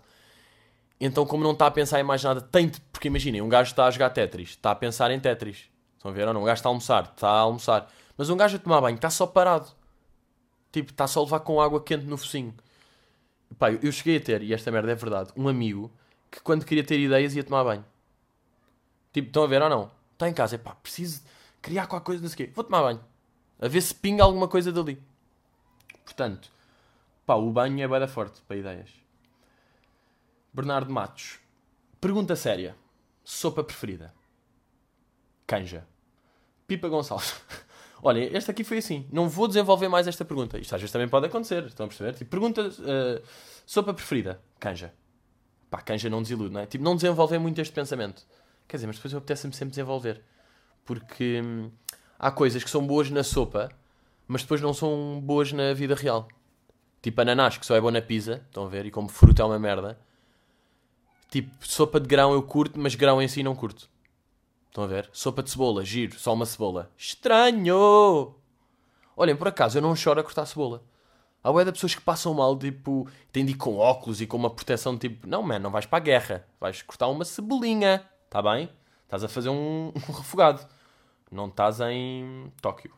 Então, 1.00 1.26
como 1.26 1.42
não 1.42 1.52
está 1.52 1.66
a 1.66 1.70
pensar 1.70 2.00
em 2.00 2.02
mais 2.02 2.22
nada, 2.22 2.40
tem 2.40 2.68
de. 2.68 2.80
Porque 2.92 3.08
imaginem, 3.08 3.40
um 3.40 3.48
gajo 3.48 3.70
está 3.70 3.86
a 3.86 3.90
jogar 3.90 4.10
Tetris, 4.10 4.50
está 4.50 4.70
a 4.70 4.74
pensar 4.74 5.10
em 5.10 5.18
Tetris. 5.18 5.68
Estão 5.96 6.10
a 6.10 6.14
ver 6.14 6.28
ou 6.28 6.34
não? 6.34 6.42
Um 6.42 6.44
gajo 6.44 6.58
está 6.58 6.68
a 6.68 6.70
almoçar, 6.70 7.12
está 7.14 7.28
a 7.28 7.38
almoçar. 7.38 7.90
Mas 8.16 8.28
um 8.30 8.36
gajo 8.36 8.56
a 8.56 8.58
tomar 8.58 8.80
banho 8.80 8.96
está 8.96 9.10
só 9.10 9.26
parado. 9.26 9.68
Tipo, 10.70 10.90
está 10.90 11.06
só 11.06 11.20
a 11.20 11.24
levar 11.24 11.40
com 11.40 11.60
água 11.60 11.82
quente 11.82 12.04
no 12.06 12.16
focinho. 12.16 12.54
Pá, 13.58 13.70
eu 13.70 13.92
cheguei 13.92 14.16
a 14.16 14.20
ter, 14.20 14.42
e 14.42 14.54
esta 14.54 14.70
merda 14.70 14.92
é 14.92 14.94
verdade, 14.94 15.30
um 15.36 15.46
amigo 15.46 15.92
que 16.32 16.40
quando 16.40 16.64
queria 16.64 16.82
ter 16.82 16.98
ideias 16.98 17.36
ia 17.36 17.44
tomar 17.44 17.62
banho. 17.62 17.84
Tipo, 19.12 19.28
estão 19.28 19.44
a 19.44 19.46
ver 19.46 19.60
ou 19.60 19.68
não? 19.68 19.90
Está 20.14 20.28
em 20.28 20.32
casa, 20.32 20.54
é 20.54 20.58
pá, 20.58 20.74
preciso 20.74 21.22
criar 21.60 21.86
qualquer 21.86 22.06
coisa, 22.06 22.22
não 22.22 22.28
sei 22.30 22.34
o 22.34 22.48
quê. 22.48 22.52
Vou 22.54 22.64
tomar 22.64 22.80
banho. 22.80 23.04
A 23.60 23.68
ver 23.68 23.82
se 23.82 23.94
pinga 23.94 24.24
alguma 24.24 24.48
coisa 24.48 24.72
dali. 24.72 25.00
Portanto, 26.04 26.50
pá, 27.26 27.34
o 27.34 27.50
banho 27.50 27.84
é 27.84 27.86
bada 27.86 28.08
forte 28.08 28.40
para 28.48 28.56
ideias. 28.56 28.88
Bernardo 30.52 30.90
Matos. 30.90 31.38
Pergunta 32.00 32.34
séria. 32.34 32.74
Sopa 33.22 33.62
preferida? 33.62 34.12
Canja. 35.46 35.86
Pipa 36.66 36.88
Gonçalves. 36.88 37.34
Olha, 38.02 38.36
esta 38.36 38.52
aqui 38.52 38.64
foi 38.64 38.78
assim. 38.78 39.06
Não 39.12 39.28
vou 39.28 39.46
desenvolver 39.46 39.88
mais 39.88 40.08
esta 40.08 40.24
pergunta. 40.24 40.58
Isto 40.58 40.74
às 40.74 40.80
vezes 40.80 40.92
também 40.92 41.08
pode 41.08 41.26
acontecer. 41.26 41.64
Estão 41.66 41.84
a 41.84 41.88
perceber? 41.88 42.14
Tipo, 42.14 42.30
pergunta. 42.30 42.62
Uh, 42.62 43.22
sopa 43.66 43.92
preferida? 43.94 44.42
Canja. 44.58 44.92
Pá, 45.72 45.80
canja 45.80 46.10
não 46.10 46.20
desilude, 46.20 46.52
não 46.52 46.60
é? 46.60 46.66
Tipo, 46.66 46.84
não 46.84 46.94
desenvolver 46.94 47.38
muito 47.38 47.58
este 47.58 47.72
pensamento. 47.72 48.26
Quer 48.68 48.76
dizer, 48.76 48.86
mas 48.88 48.96
depois 48.96 49.10
eu 49.10 49.18
apetece-me 49.18 49.54
sempre 49.54 49.70
desenvolver. 49.70 50.20
Porque. 50.84 51.40
Hum, 51.42 51.70
há 52.18 52.30
coisas 52.30 52.62
que 52.62 52.68
são 52.68 52.86
boas 52.86 53.10
na 53.10 53.24
sopa, 53.24 53.70
mas 54.28 54.42
depois 54.42 54.60
não 54.60 54.74
são 54.74 55.18
boas 55.24 55.50
na 55.50 55.72
vida 55.72 55.94
real. 55.94 56.28
Tipo 57.00 57.22
ananás, 57.22 57.56
que 57.56 57.64
só 57.64 57.74
é 57.74 57.80
bom 57.80 57.90
na 57.90 58.02
pizza, 58.02 58.44
estão 58.46 58.66
a 58.66 58.68
ver? 58.68 58.84
E 58.84 58.90
como 58.90 59.08
fruta 59.08 59.40
é 59.40 59.46
uma 59.46 59.58
merda. 59.58 59.98
Tipo, 61.30 61.50
sopa 61.66 61.98
de 61.98 62.06
grão 62.06 62.34
eu 62.34 62.42
curto, 62.42 62.78
mas 62.78 62.94
grão 62.94 63.22
em 63.22 63.26
si 63.26 63.42
não 63.42 63.56
curto. 63.56 63.88
Estão 64.68 64.84
a 64.84 64.86
ver? 64.86 65.08
Sopa 65.10 65.42
de 65.42 65.48
cebola, 65.48 65.82
giro, 65.82 66.20
só 66.20 66.34
uma 66.34 66.44
cebola. 66.44 66.90
Estranho! 66.98 68.34
Olhem, 69.16 69.36
por 69.36 69.48
acaso 69.48 69.78
eu 69.78 69.82
não 69.82 69.96
choro 69.96 70.20
a 70.20 70.22
cortar 70.22 70.44
cebola. 70.44 70.82
Há 71.44 71.50
bué 71.50 71.64
de 71.64 71.72
pessoas 71.72 71.94
que 71.94 72.00
passam 72.00 72.32
mal, 72.34 72.56
tipo, 72.56 73.08
têm 73.32 73.44
de 73.44 73.52
ir 73.52 73.56
com 73.56 73.76
óculos 73.76 74.20
e 74.20 74.26
com 74.26 74.36
uma 74.36 74.50
proteção, 74.50 74.96
tipo, 74.96 75.26
não, 75.26 75.42
man, 75.42 75.58
não 75.58 75.70
vais 75.72 75.86
para 75.86 75.98
a 75.98 76.00
guerra. 76.00 76.46
Vais 76.60 76.82
cortar 76.82 77.08
uma 77.08 77.24
cebolinha, 77.24 78.08
tá 78.30 78.40
bem? 78.40 78.70
Estás 79.04 79.24
a 79.24 79.28
fazer 79.28 79.48
um, 79.48 79.88
um 79.88 80.12
refogado. 80.12 80.64
Não 81.30 81.48
estás 81.48 81.80
em 81.80 82.52
Tóquio. 82.60 82.94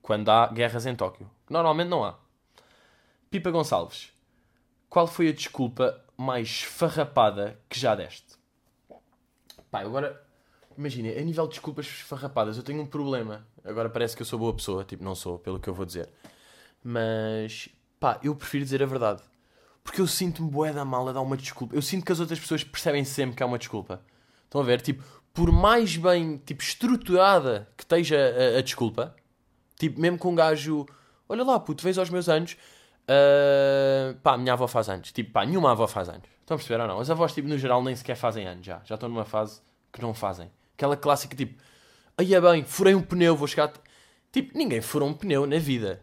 Quando 0.00 0.28
há 0.28 0.46
guerras 0.46 0.86
em 0.86 0.94
Tóquio. 0.94 1.28
Normalmente 1.50 1.88
não 1.88 2.04
há. 2.04 2.16
Pipa 3.30 3.50
Gonçalves. 3.50 4.12
Qual 4.88 5.06
foi 5.06 5.28
a 5.28 5.32
desculpa 5.32 6.04
mais 6.16 6.62
farrapada 6.62 7.58
que 7.68 7.80
já 7.80 7.94
deste? 7.94 8.36
Pá, 9.70 9.80
agora... 9.80 10.24
Imagina, 10.76 11.10
a 11.10 11.22
nível 11.22 11.44
de 11.46 11.50
desculpas 11.50 11.86
farrapadas, 11.86 12.56
eu 12.56 12.62
tenho 12.62 12.80
um 12.80 12.86
problema. 12.86 13.46
Agora 13.62 13.90
parece 13.90 14.16
que 14.16 14.22
eu 14.22 14.26
sou 14.26 14.38
boa 14.38 14.54
pessoa. 14.54 14.84
Tipo, 14.84 15.04
não 15.04 15.14
sou, 15.14 15.38
pelo 15.38 15.60
que 15.60 15.68
eu 15.68 15.74
vou 15.74 15.84
dizer. 15.84 16.08
Mas... 16.82 17.68
Pá, 18.00 18.18
eu 18.22 18.34
prefiro 18.34 18.64
dizer 18.64 18.82
a 18.82 18.86
verdade. 18.86 19.22
Porque 19.84 20.00
eu 20.00 20.06
sinto-me 20.06 20.50
bué 20.50 20.72
da 20.72 20.82
a 20.82 21.12
dar 21.12 21.20
uma 21.20 21.36
desculpa. 21.36 21.74
Eu 21.74 21.82
sinto 21.82 22.04
que 22.04 22.12
as 22.12 22.20
outras 22.20 22.38
pessoas 22.38 22.62
percebem 22.64 23.04
sempre 23.04 23.36
que 23.36 23.42
é 23.42 23.46
uma 23.46 23.58
desculpa. 23.58 24.00
Estão 24.44 24.60
a 24.60 24.64
ver? 24.64 24.80
Tipo, 24.80 25.02
por 25.32 25.50
mais 25.50 25.96
bem, 25.96 26.36
tipo, 26.38 26.62
estruturada 26.62 27.68
que 27.76 27.84
esteja 27.84 28.16
a, 28.16 28.58
a 28.58 28.62
desculpa, 28.62 29.14
tipo, 29.78 30.00
mesmo 30.00 30.18
com 30.18 30.32
um 30.32 30.34
gajo, 30.34 30.86
olha 31.28 31.42
lá, 31.42 31.58
puto, 31.58 31.82
vês 31.82 31.98
aos 31.98 32.10
meus 32.10 32.28
anos, 32.28 32.56
uh, 33.04 34.14
pá, 34.22 34.36
minha 34.36 34.52
avó 34.52 34.66
faz 34.66 34.88
anos. 34.88 35.10
Tipo, 35.10 35.32
pá, 35.32 35.44
nenhuma 35.44 35.72
avó 35.72 35.86
faz 35.86 36.08
anos. 36.08 36.28
Estão 36.40 36.54
a 36.54 36.58
perceber 36.58 36.82
ou 36.82 36.88
não? 36.88 37.00
As 37.00 37.10
avós, 37.10 37.32
tipo, 37.32 37.48
no 37.48 37.56
geral, 37.56 37.82
nem 37.82 37.96
sequer 37.96 38.16
fazem 38.16 38.46
anos 38.46 38.66
já. 38.66 38.80
Já 38.84 38.94
estão 38.94 39.08
numa 39.08 39.24
fase 39.24 39.60
que 39.92 40.02
não 40.02 40.12
fazem. 40.12 40.50
Aquela 40.74 40.96
clássica, 40.96 41.34
tipo, 41.34 41.60
aí 42.16 42.34
é 42.34 42.40
bem, 42.40 42.64
furei 42.64 42.94
um 42.94 43.02
pneu, 43.02 43.36
vou 43.36 43.48
chegar... 43.48 43.72
Tipo, 44.30 44.56
ninguém 44.56 44.80
fura 44.80 45.04
um 45.04 45.12
pneu 45.12 45.46
na 45.46 45.58
vida. 45.58 46.02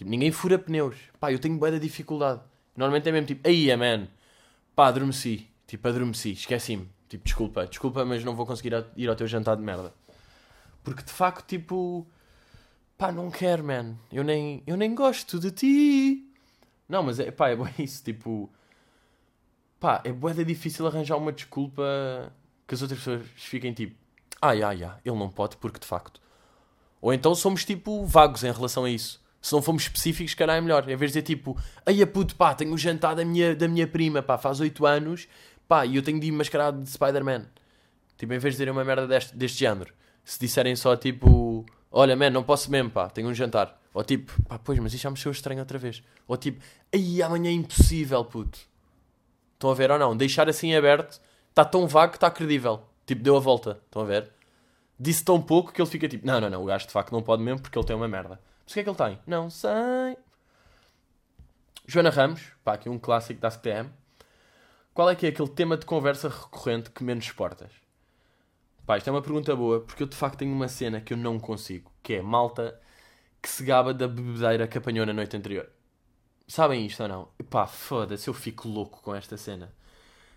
Tipo, 0.00 0.10
ninguém 0.10 0.32
fura 0.32 0.58
pneus. 0.58 0.96
Pá, 1.20 1.30
eu 1.30 1.38
tenho 1.38 1.58
bué 1.58 1.70
da 1.70 1.76
dificuldade. 1.76 2.40
Normalmente 2.74 3.06
é 3.06 3.12
mesmo 3.12 3.26
tipo, 3.26 3.46
aí, 3.46 3.76
man, 3.76 4.08
pá, 4.74 4.86
adormeci. 4.86 5.46
Tipo, 5.66 5.88
adormeci, 5.88 6.32
esqueci-me. 6.32 6.88
Tipo, 7.06 7.22
desculpa, 7.22 7.66
desculpa, 7.66 8.02
mas 8.02 8.24
não 8.24 8.34
vou 8.34 8.46
conseguir 8.46 8.72
ir 8.96 9.10
ao 9.10 9.14
teu 9.14 9.26
jantar 9.26 9.58
de 9.58 9.62
merda. 9.62 9.92
Porque 10.82 11.02
de 11.02 11.10
facto, 11.10 11.46
tipo, 11.46 12.06
pá, 12.96 13.12
não 13.12 13.30
quero, 13.30 13.62
man. 13.62 13.94
Eu 14.10 14.24
nem, 14.24 14.62
eu 14.66 14.74
nem 14.74 14.94
gosto 14.94 15.38
de 15.38 15.50
ti. 15.50 16.32
Não, 16.88 17.02
mas 17.02 17.20
é, 17.20 17.30
pá, 17.30 17.50
é 17.50 17.56
bem 17.56 17.74
isso, 17.78 18.02
tipo, 18.02 18.50
pá, 19.78 20.00
é 20.02 20.10
bué 20.10 20.32
difícil 20.32 20.86
arranjar 20.86 21.18
uma 21.18 21.30
desculpa 21.30 22.32
que 22.66 22.74
as 22.74 22.80
outras 22.80 23.00
pessoas 23.00 23.26
fiquem 23.36 23.74
tipo, 23.74 23.96
ai, 24.40 24.62
ai, 24.62 24.82
ai, 24.82 24.98
ele 25.04 25.18
não 25.18 25.28
pode 25.28 25.58
porque 25.58 25.78
de 25.78 25.86
facto. 25.86 26.22
Ou 27.02 27.12
então 27.12 27.34
somos 27.34 27.66
tipo 27.66 28.02
vagos 28.06 28.44
em 28.44 28.50
relação 28.50 28.84
a 28.84 28.90
isso. 28.90 29.20
Se 29.40 29.52
não 29.52 29.62
formos 29.62 29.84
específicos, 29.84 30.34
caralho, 30.34 30.58
é 30.58 30.60
melhor. 30.60 30.82
Em 30.88 30.96
vez 30.96 31.12
de 31.12 31.20
dizer 31.20 31.22
tipo, 31.22 31.56
ai 31.86 32.02
a 32.02 32.06
puto, 32.06 32.36
pá, 32.36 32.54
tenho 32.54 32.72
um 32.72 32.78
jantar 32.78 33.14
da 33.14 33.24
minha, 33.24 33.54
da 33.54 33.66
minha 33.66 33.86
prima, 33.86 34.22
pá, 34.22 34.36
faz 34.36 34.60
8 34.60 34.84
anos, 34.86 35.28
pá, 35.66 35.86
e 35.86 35.96
eu 35.96 36.02
tenho 36.02 36.20
de 36.20 36.26
ir 36.26 36.32
mascarado 36.32 36.82
de 36.82 36.90
Spider-Man. 36.90 37.46
Tipo, 38.18 38.34
em 38.34 38.38
vez 38.38 38.52
de 38.52 38.56
dizerem 38.56 38.72
uma 38.72 38.84
merda 38.84 39.06
deste, 39.06 39.34
deste 39.34 39.58
género, 39.58 39.94
se 40.24 40.38
disserem 40.38 40.76
só 40.76 40.94
tipo, 40.94 41.64
olha, 41.90 42.14
man, 42.14 42.30
não 42.30 42.42
posso 42.42 42.70
mesmo, 42.70 42.90
pá, 42.90 43.08
tenho 43.08 43.28
um 43.28 43.34
jantar. 43.34 43.80
Ou 43.94 44.04
tipo, 44.04 44.30
pá, 44.42 44.58
pois, 44.58 44.78
mas 44.78 44.92
isto 44.92 45.04
já 45.04 45.10
me 45.10 45.14
mexeu 45.14 45.32
estranho 45.32 45.60
outra 45.60 45.78
vez. 45.78 46.02
Ou 46.28 46.36
tipo, 46.36 46.62
ai, 46.94 47.22
amanhã 47.22 47.50
é 47.50 47.54
impossível, 47.54 48.24
puto. 48.24 48.58
Estão 49.54 49.70
a 49.70 49.74
ver 49.74 49.90
ou 49.90 49.98
não? 49.98 50.16
Deixar 50.16 50.48
assim 50.48 50.74
aberto, 50.74 51.20
está 51.48 51.64
tão 51.64 51.86
vago 51.86 52.12
que 52.12 52.16
está 52.18 52.30
credível. 52.30 52.82
Tipo, 53.06 53.22
deu 53.22 53.36
a 53.36 53.40
volta. 53.40 53.80
Estão 53.86 54.02
a 54.02 54.04
ver? 54.04 54.30
Disse 54.98 55.24
tão 55.24 55.40
pouco 55.40 55.72
que 55.72 55.80
ele 55.80 55.88
fica 55.88 56.06
tipo, 56.06 56.26
não, 56.26 56.40
não, 56.40 56.50
não, 56.50 56.62
o 56.62 56.66
gajo 56.66 56.86
de 56.86 56.92
facto 56.92 57.10
não 57.12 57.22
pode 57.22 57.42
mesmo 57.42 57.60
porque 57.60 57.78
ele 57.78 57.86
tem 57.86 57.96
uma 57.96 58.06
merda. 58.08 58.38
Mas 58.70 58.72
o 58.72 58.74
que 58.74 58.80
é 58.80 58.84
que 58.84 58.90
ele 58.90 58.96
tem? 58.96 59.18
Não 59.26 59.50
sei. 59.50 60.16
Joana 61.88 62.10
Ramos, 62.10 62.52
pá, 62.62 62.74
aqui 62.74 62.88
um 62.88 63.00
clássico 63.00 63.40
da 63.40 63.48
ASCTM. 63.48 63.90
Qual 64.94 65.10
é 65.10 65.16
que 65.16 65.26
é 65.26 65.30
aquele 65.30 65.48
tema 65.48 65.76
de 65.76 65.84
conversa 65.84 66.28
recorrente 66.28 66.88
que 66.90 67.02
menos 67.02 67.24
exportas? 67.24 67.72
Pá, 68.86 68.96
isto 68.96 69.08
é 69.08 69.10
uma 69.10 69.22
pergunta 69.22 69.56
boa, 69.56 69.80
porque 69.80 70.04
eu 70.04 70.06
de 70.06 70.14
facto 70.14 70.38
tenho 70.38 70.52
uma 70.52 70.68
cena 70.68 71.00
que 71.00 71.12
eu 71.12 71.16
não 71.16 71.40
consigo, 71.40 71.90
que 72.00 72.14
é 72.14 72.22
malta 72.22 72.80
que 73.42 73.48
se 73.48 73.64
gaba 73.64 73.92
da 73.92 74.06
bebedeira 74.06 74.68
que 74.68 74.78
apanhou 74.78 75.04
na 75.04 75.12
noite 75.12 75.36
anterior. 75.36 75.68
Sabem 76.46 76.86
isto 76.86 77.02
ou 77.02 77.08
não? 77.08 77.28
Pá, 77.50 77.66
foda-se, 77.66 78.28
eu 78.28 78.34
fico 78.34 78.68
louco 78.68 79.02
com 79.02 79.12
esta 79.12 79.36
cena. 79.36 79.74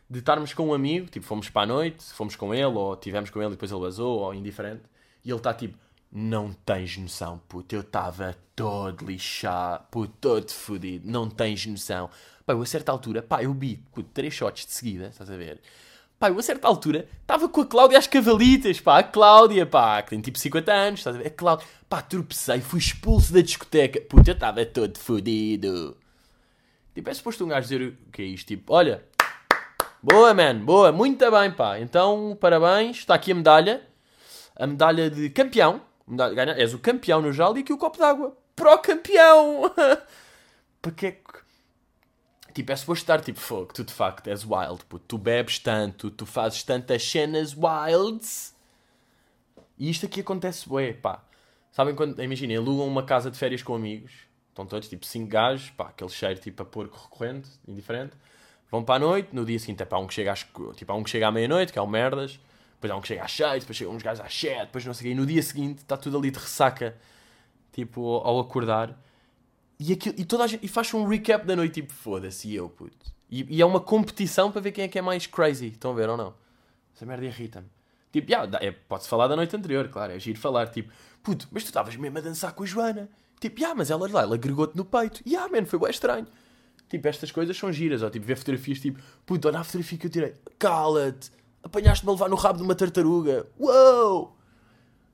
De 0.10 0.20
estarmos 0.20 0.56
com 0.56 0.70
um 0.70 0.74
amigo, 0.74 1.08
tipo, 1.08 1.24
fomos 1.24 1.52
para 1.52 1.62
a 1.62 1.68
noite, 1.68 2.04
fomos 2.13 2.36
com 2.36 2.52
ele, 2.52 2.66
ou 2.66 2.98
tivemos 2.98 3.30
com 3.30 3.40
ele 3.40 3.50
e 3.50 3.52
depois 3.52 3.72
ele 3.72 3.82
vazou, 3.82 4.22
ou 4.22 4.34
indiferente, 4.34 4.84
e 5.24 5.30
ele 5.30 5.38
está 5.38 5.54
tipo, 5.54 5.78
não 6.13 6.53
tens 6.53 6.96
noção, 6.98 7.41
puto. 7.50 7.74
Eu 7.74 7.82
estava 7.82 8.38
todo 8.55 9.05
lixado, 9.05 9.84
puto, 9.89 10.13
todo 10.22 10.51
fodido. 10.51 11.10
Não 11.10 11.27
tens 11.27 11.65
noção. 11.65 12.10
Pá, 12.46 12.53
eu 12.53 12.62
a 12.62 12.65
certa 12.65 12.91
altura, 12.91 13.24
pá, 13.24 13.41
eu 13.41 13.53
vi 13.53 13.77
puto, 13.91 14.10
três 14.13 14.34
shots 14.34 14.65
de 14.65 14.74
seguida, 14.74 15.08
estás 15.08 15.32
a 15.32 15.36
ver? 15.36 15.60
Pá, 16.20 16.29
eu 16.29 16.38
a 16.38 16.43
certa 16.43 16.67
altura 16.67 17.08
estava 17.22 17.50
com 17.50 17.62
a 17.62 17.65
Cláudia 17.65 17.98
às 17.98 18.05
cavalitas, 18.05 18.79
pá. 18.79 19.00
A 19.00 19.03
Cláudia, 19.03 19.65
pá, 19.65 20.03
que 20.03 20.12
tem 20.12 20.22
tipo 20.22 20.38
50 20.38 20.72
anos, 20.72 21.00
estás 21.00 21.15
a 21.15 21.20
ver? 21.20 21.27
A 21.27 21.32
Cláudia, 21.32 21.65
pá, 21.89 22.01
tropecei, 22.01 22.62
fui 22.62 22.79
expulso 22.79 23.34
da 23.34 23.41
discoteca. 23.41 24.00
Puto, 24.01 24.29
eu 24.29 24.34
estava 24.36 24.63
todo 24.65 25.00
fodido. 25.00 25.98
Tipo, 26.93 27.10
é 27.10 27.13
suposto 27.15 27.43
um 27.43 27.48
gajo 27.48 27.67
dizer 27.67 27.98
o 28.08 28.12
que 28.12 28.22
é 28.22 28.25
isto? 28.25 28.48
Tipo, 28.50 28.74
olha, 28.74 29.03
boa, 30.01 30.32
man, 30.32 30.60
boa, 30.60 30.91
muito 30.91 31.32
bem, 31.32 31.51
pá. 31.51 31.79
Então, 31.79 32.38
parabéns, 32.39 32.98
está 32.98 33.15
aqui 33.15 33.32
a 33.32 33.36
medalha. 33.36 33.82
A 34.55 34.67
medalha 34.67 35.10
de 35.10 35.32
campeão 35.32 35.82
ganha, 36.08 36.54
és 36.54 36.74
o 36.74 36.80
campeão 36.80 37.22
no 37.22 37.32
geral 37.32 37.56
e 37.58 37.62
aqui 37.62 37.74
o 37.74 37.78
copo 37.78 37.98
d'água. 37.98 38.36
Pro 38.56 38.78
campeão! 38.80 39.72
Porque 40.82 41.06
é 41.08 41.12
que. 41.12 41.44
Tipo, 42.54 42.72
é 42.72 42.76
suposto 42.76 43.04
estar 43.04 43.22
tipo 43.22 43.40
fogo, 43.40 43.74
tu 43.74 43.84
de 43.84 43.92
facto 43.92 44.28
és 44.28 44.44
wild, 44.44 44.86
puto. 44.86 45.04
Tu 45.08 45.18
bebes 45.18 45.58
tanto, 45.58 46.12
tu 46.12 46.26
fazes 46.26 46.62
tantas 46.62 47.04
cenas 47.04 47.56
wilds. 47.58 48.54
E 49.78 49.90
isto 49.90 50.06
aqui 50.06 50.22
acontece, 50.22 50.72
ué, 50.72 50.94
pá. 50.94 51.24
Sabem 51.72 51.96
quando, 51.96 52.22
imaginem, 52.22 52.58
alugam 52.58 52.88
uma 52.88 53.04
casa 53.04 53.32
de 53.32 53.38
férias 53.38 53.64
com 53.64 53.74
amigos, 53.74 54.12
estão 54.50 54.68
todos 54.68 54.88
tipo 54.88 55.04
5 55.04 55.28
gajos, 55.28 55.72
pá, 55.72 55.86
aquele 55.86 56.12
cheiro 56.12 56.40
tipo 56.40 56.62
a 56.62 56.66
porco 56.66 56.96
recorrente, 56.96 57.50
indiferente. 57.68 58.16
Vão 58.70 58.84
para 58.84 58.96
a 58.96 59.00
noite, 59.00 59.30
no 59.34 59.44
dia 59.44 59.58
seguinte 59.58 59.82
é 59.82 59.86
pá, 59.86 59.98
um 59.98 60.06
que 60.06 60.14
chega, 60.14 60.32
às, 60.32 60.46
tipo, 60.76 60.92
há 60.92 60.96
um 60.96 61.04
que 61.04 61.10
chega 61.10 61.28
à 61.28 61.32
meia-noite, 61.32 61.74
que 61.74 61.80
é 61.80 61.82
o 61.82 61.88
merdas 61.88 62.40
depois 62.84 62.92
há 62.92 62.96
um 62.98 63.02
que 63.02 63.08
chega 63.08 63.24
às 63.24 63.32
6, 63.32 63.63
depois 63.63 63.78
chegam 63.78 63.96
uns 63.96 64.04
gajos 64.04 64.25
às 64.25 64.34
7, 64.34 64.66
depois 64.66 64.86
não 64.86 64.94
sei 64.94 65.02
o 65.02 65.10
quê, 65.10 65.12
e 65.12 65.16
no 65.16 65.25
dia 65.25 65.42
seguinte 65.42 65.80
está 65.80 65.96
tudo 65.96 66.18
ali 66.18 66.30
de 66.30 66.40
ressaca, 66.40 66.96
tipo, 67.72 68.18
ao 68.18 68.40
acordar. 68.40 68.98
E, 69.80 69.94
aquilo, 69.94 70.16
e 70.18 70.25
toda 70.25 70.48
gente, 70.48 70.66
e 70.66 70.68
faz 70.68 70.94
um 70.94 71.08
recap 71.08 71.46
da 71.46 71.56
noite, 71.56 71.75
tipo, 71.75 71.94
foda-se, 71.94 72.54
eu, 72.54 72.70
puto. 72.70 73.13
E, 73.30 73.58
e, 73.58 73.62
é 73.62 73.66
uma 73.66 73.80
competição 73.80 74.52
para 74.52 74.62
ver 74.62 74.72
quem 74.72 74.84
é 74.84 74.88
que 74.88 75.00
é 75.00 75.02
mais 75.02 75.25
crazy, 75.25 75.68
estão 75.68 75.92
a 75.92 75.94
ver 75.94 76.10
ou 76.10 76.18
não? 76.18 76.34
Essa 76.96 77.06
merda 77.06 77.25
irrita-me. 77.25 77.68
Tipo, 78.12 78.30
yeah, 78.30 78.60
é, 78.62 78.72
pode-se 78.72 79.10
falar 79.10 79.28
da 79.28 79.36
noite 79.36 79.56
anterior, 79.56 79.88
claro, 79.88 80.12
é 80.12 80.20
giro 80.20 80.38
falar, 80.38 80.68
tipo, 80.68 80.92
puto, 81.24 81.48
mas 81.52 81.63
tu 81.63 81.68
estavas 81.68 81.96
mesmo 81.96 82.18
a 82.18 82.22
dançar 82.22 82.54
com 82.54 82.63
a 82.63 82.66
Joana. 82.66 83.10
Tipo, 83.40 83.60
yeah, 83.60 83.75
mas 83.75 83.90
ela 83.90 84.08
lá, 84.12 84.22
ela 84.22 84.36
agregou-te 84.36 84.75
no 84.78 84.86
peito. 84.86 85.22
Yeah, 85.25 85.52
man, 85.52 85.66
foi 85.66 85.80
bem 85.80 85.90
estranho. 85.90 86.28
Tipo, 86.90 87.08
estas 87.08 87.32
coisas 87.32 87.58
são 87.58 87.72
giras, 87.72 88.04
ou 88.04 88.10
tipo, 88.10 88.25
ver 88.25 88.38
fotografias, 88.38 88.80
tipo, 88.80 89.02
puto, 89.25 89.48
olha 89.48 89.60
a 89.60 89.63
fotografia 89.63 89.98
que 89.98 90.06
eu 90.06 90.12
tirei, 90.12 90.34
cala-te 90.60 91.32
apanhaste-me 91.63 92.10
a 92.10 92.13
levar 92.13 92.29
no 92.29 92.36
rabo 92.36 92.58
de 92.58 92.63
uma 92.63 92.75
tartaruga. 92.75 93.48
Uou! 93.58 94.38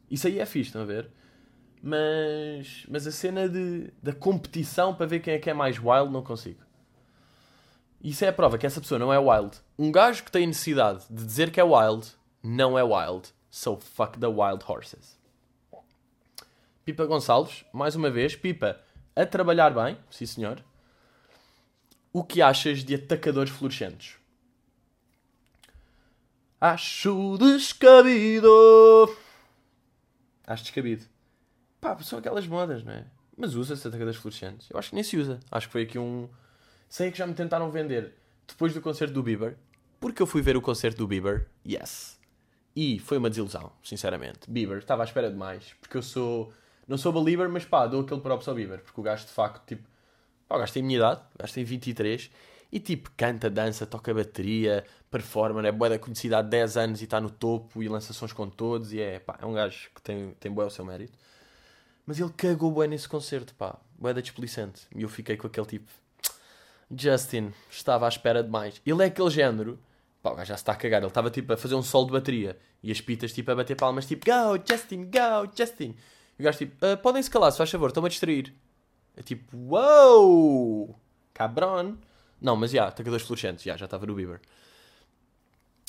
Isso 0.10 0.28
aí 0.28 0.40
é 0.40 0.46
fixe, 0.46 0.70
estão 0.70 0.82
a 0.82 0.86
ver? 0.86 1.10
Mas, 1.82 2.86
mas 2.90 3.08
a 3.08 3.12
cena 3.12 3.48
de, 3.48 3.94
da 4.02 4.12
competição 4.12 4.94
para 4.94 5.06
ver 5.06 5.20
quem 5.20 5.36
é 5.36 5.40
que 5.40 5.50
é 5.50 5.54
mais 5.54 5.78
wild, 5.78 6.12
não 6.12 6.24
consigo. 6.24 6.62
Isso 8.02 8.26
é 8.26 8.30
a 8.30 8.34
prova 8.34 8.58
que 8.58 8.66
essa 8.66 8.82
pessoa 8.82 8.98
não 8.98 9.14
é 9.14 9.20
wild. 9.20 9.58
Um 9.78 9.92
gajo 9.92 10.24
que 10.24 10.32
tem 10.32 10.48
necessidade 10.48 11.06
de 11.10 11.26
dizer 11.26 11.52
que 11.52 11.60
é 11.60 11.64
wild, 11.64 12.08
não 12.44 12.78
é 12.78 12.84
wild. 12.84 13.30
So 13.50 13.78
fuck 13.78 14.20
the 14.20 14.28
wild 14.28 14.64
horses. 14.68 15.18
Pipa 16.84 17.06
Gonçalves, 17.06 17.66
mais 17.72 17.96
uma 17.96 18.10
vez, 18.10 18.36
Pipa, 18.36 18.80
a 19.16 19.26
trabalhar 19.26 19.70
bem, 19.72 19.98
sim 20.10 20.26
senhor. 20.26 20.64
O 22.12 22.24
que 22.24 22.42
achas 22.42 22.84
de 22.84 22.96
atacadores 22.96 23.52
fluorescentes? 23.52 24.19
Acho 26.62 27.38
descabido. 27.38 28.50
Acho 30.46 30.64
descabido. 30.64 31.06
Pá, 31.80 31.98
são 32.00 32.20
aquelas 32.20 32.46
modas, 32.48 32.84
não 32.84 32.92
é? 32.92 33.06
Mas 33.38 33.56
usa-se 33.56 33.88
atacadores 33.88 34.20
fluorescentes. 34.20 34.70
Eu 34.70 34.78
acho 34.78 34.90
que 34.90 34.96
nem 34.96 35.04
se 35.04 35.16
usa. 35.16 35.40
Acho 35.50 35.68
que 35.68 35.72
foi 35.72 35.84
aqui 35.84 35.98
um. 35.98 36.28
Sei 36.90 37.12
que 37.12 37.18
já 37.18 37.26
me 37.26 37.34
tentaram 37.34 37.72
vender 37.72 38.14
depois 38.46 38.74
do 38.74 38.82
concerto 38.82 39.14
do 39.14 39.24
Bieber. 39.24 39.56
Porque 40.00 40.22
eu 40.22 40.28
fui 40.28 40.42
ver 40.42 40.58
o 40.58 40.62
concerto 40.62 40.98
do 40.98 41.08
Bieber. 41.08 41.48
Yes. 41.66 42.20
E 42.76 43.00
foi 43.00 43.18
uma 43.18 43.30
desilusão, 43.30 43.72
sinceramente. 43.82 44.50
Bieber, 44.50 44.80
estava 44.80 45.04
à 45.04 45.06
espera 45.06 45.30
de 45.32 45.38
mais. 45.38 45.74
Porque 45.80 45.96
eu 45.96 46.02
sou. 46.02 46.52
Não 46.88 46.98
sou 46.98 47.14
believer, 47.14 47.48
mas 47.48 47.64
pá, 47.64 47.86
dou 47.88 48.02
aquele 48.02 48.20
próprio 48.20 48.50
ao 48.50 48.56
Bieber. 48.56 48.82
Porque 48.82 49.00
o 49.00 49.04
gajo 49.04 49.26
de 49.26 49.32
facto, 49.32 49.66
tipo. 49.66 49.88
Pá, 50.48 50.58
o 50.58 50.60
gajo 50.60 50.74
tem 50.74 50.84
a 50.84 50.86
minha 50.86 50.98
idade. 50.98 51.22
O 51.36 51.42
gajo 51.42 51.54
tem 51.54 51.64
23. 51.64 52.30
E 52.72 52.80
tipo, 52.80 53.10
canta, 53.18 53.50
dança, 53.50 53.86
toca 53.86 54.14
bateria, 54.14 54.86
performa, 55.10 55.68
é 55.68 55.72
boa 55.72 55.90
da 55.90 55.98
conhecida 56.00 56.38
há 56.38 56.42
10 56.42 56.78
anos 56.78 57.02
e 57.02 57.06
está 57.06 57.20
no 57.20 57.30
topo 57.30 57.82
e 57.82 57.88
lança 57.88 58.14
sons 58.14 58.32
com 58.32 58.48
todos 58.48 58.94
e 58.94 59.02
é, 59.02 59.20
pá, 59.20 59.40
é 59.42 59.46
um 59.46 59.54
gajo 59.54 59.90
que 59.96 60.02
tem, 60.02 60.36
tem 60.40 60.52
boa 60.52 60.68
o 60.68 60.70
seu 60.70 60.86
mérito. 60.86 61.18
Mas 62.06 62.20
ele 62.20 62.32
cagou 62.36 62.72
bué 62.72 62.88
nesse 62.88 63.10
concerto, 63.10 63.56
pá, 63.56 63.80
bué 63.98 64.14
da 64.14 64.22
desplicente. 64.22 64.84
E 64.96 65.02
eu 65.02 65.10
fiquei 65.10 65.36
com 65.36 65.48
aquele 65.48 65.66
tipo, 65.66 65.92
Justin, 66.96 67.52
estava 67.72 68.06
à 68.06 68.10
espera 68.10 68.44
de 68.44 68.50
mais. 68.50 68.80
Ele 68.86 69.02
é 69.02 69.08
aquele 69.08 69.30
género, 69.32 69.80
pá, 70.22 70.32
o 70.32 70.36
gajo 70.36 70.50
já 70.50 70.58
se 70.58 70.62
está 70.62 70.74
a 70.74 70.76
cagar, 70.76 71.02
ele 71.02 71.08
estava 71.08 71.32
tipo 71.32 71.52
a 71.52 71.58
fazer 71.58 71.74
um 71.74 71.82
solo 71.82 72.06
de 72.06 72.12
bateria 72.12 72.56
e 72.84 72.92
as 72.92 73.02
pitas 73.02 73.34
tipo 73.34 73.50
a 73.52 73.56
bater 73.56 73.76
palmas, 73.76 74.06
tipo, 74.06 74.26
go, 74.26 74.64
Justin, 74.68 75.06
go, 75.06 75.52
Justin. 75.56 75.96
E 76.38 76.42
o 76.42 76.46
gajo 76.46 76.60
tipo, 76.60 76.86
uh, 76.86 76.96
podem-se 76.98 77.32
calar, 77.32 77.52
se 77.52 77.58
faz 77.58 77.72
favor, 77.72 77.88
estão-me 77.88 78.08
a 78.08 78.10
distrair. 78.10 78.54
É 79.18 79.24
tipo, 79.24 79.58
uou, 79.58 80.96
cabrón. 81.34 81.96
Não, 82.42 82.56
mas 82.56 82.72
já, 82.72 82.88
atacadores 82.88 83.26
fluorescentes, 83.26 83.64
já, 83.64 83.76
já 83.76 83.86
estava 83.86 84.06
no 84.06 84.16
Bieber. 84.16 84.40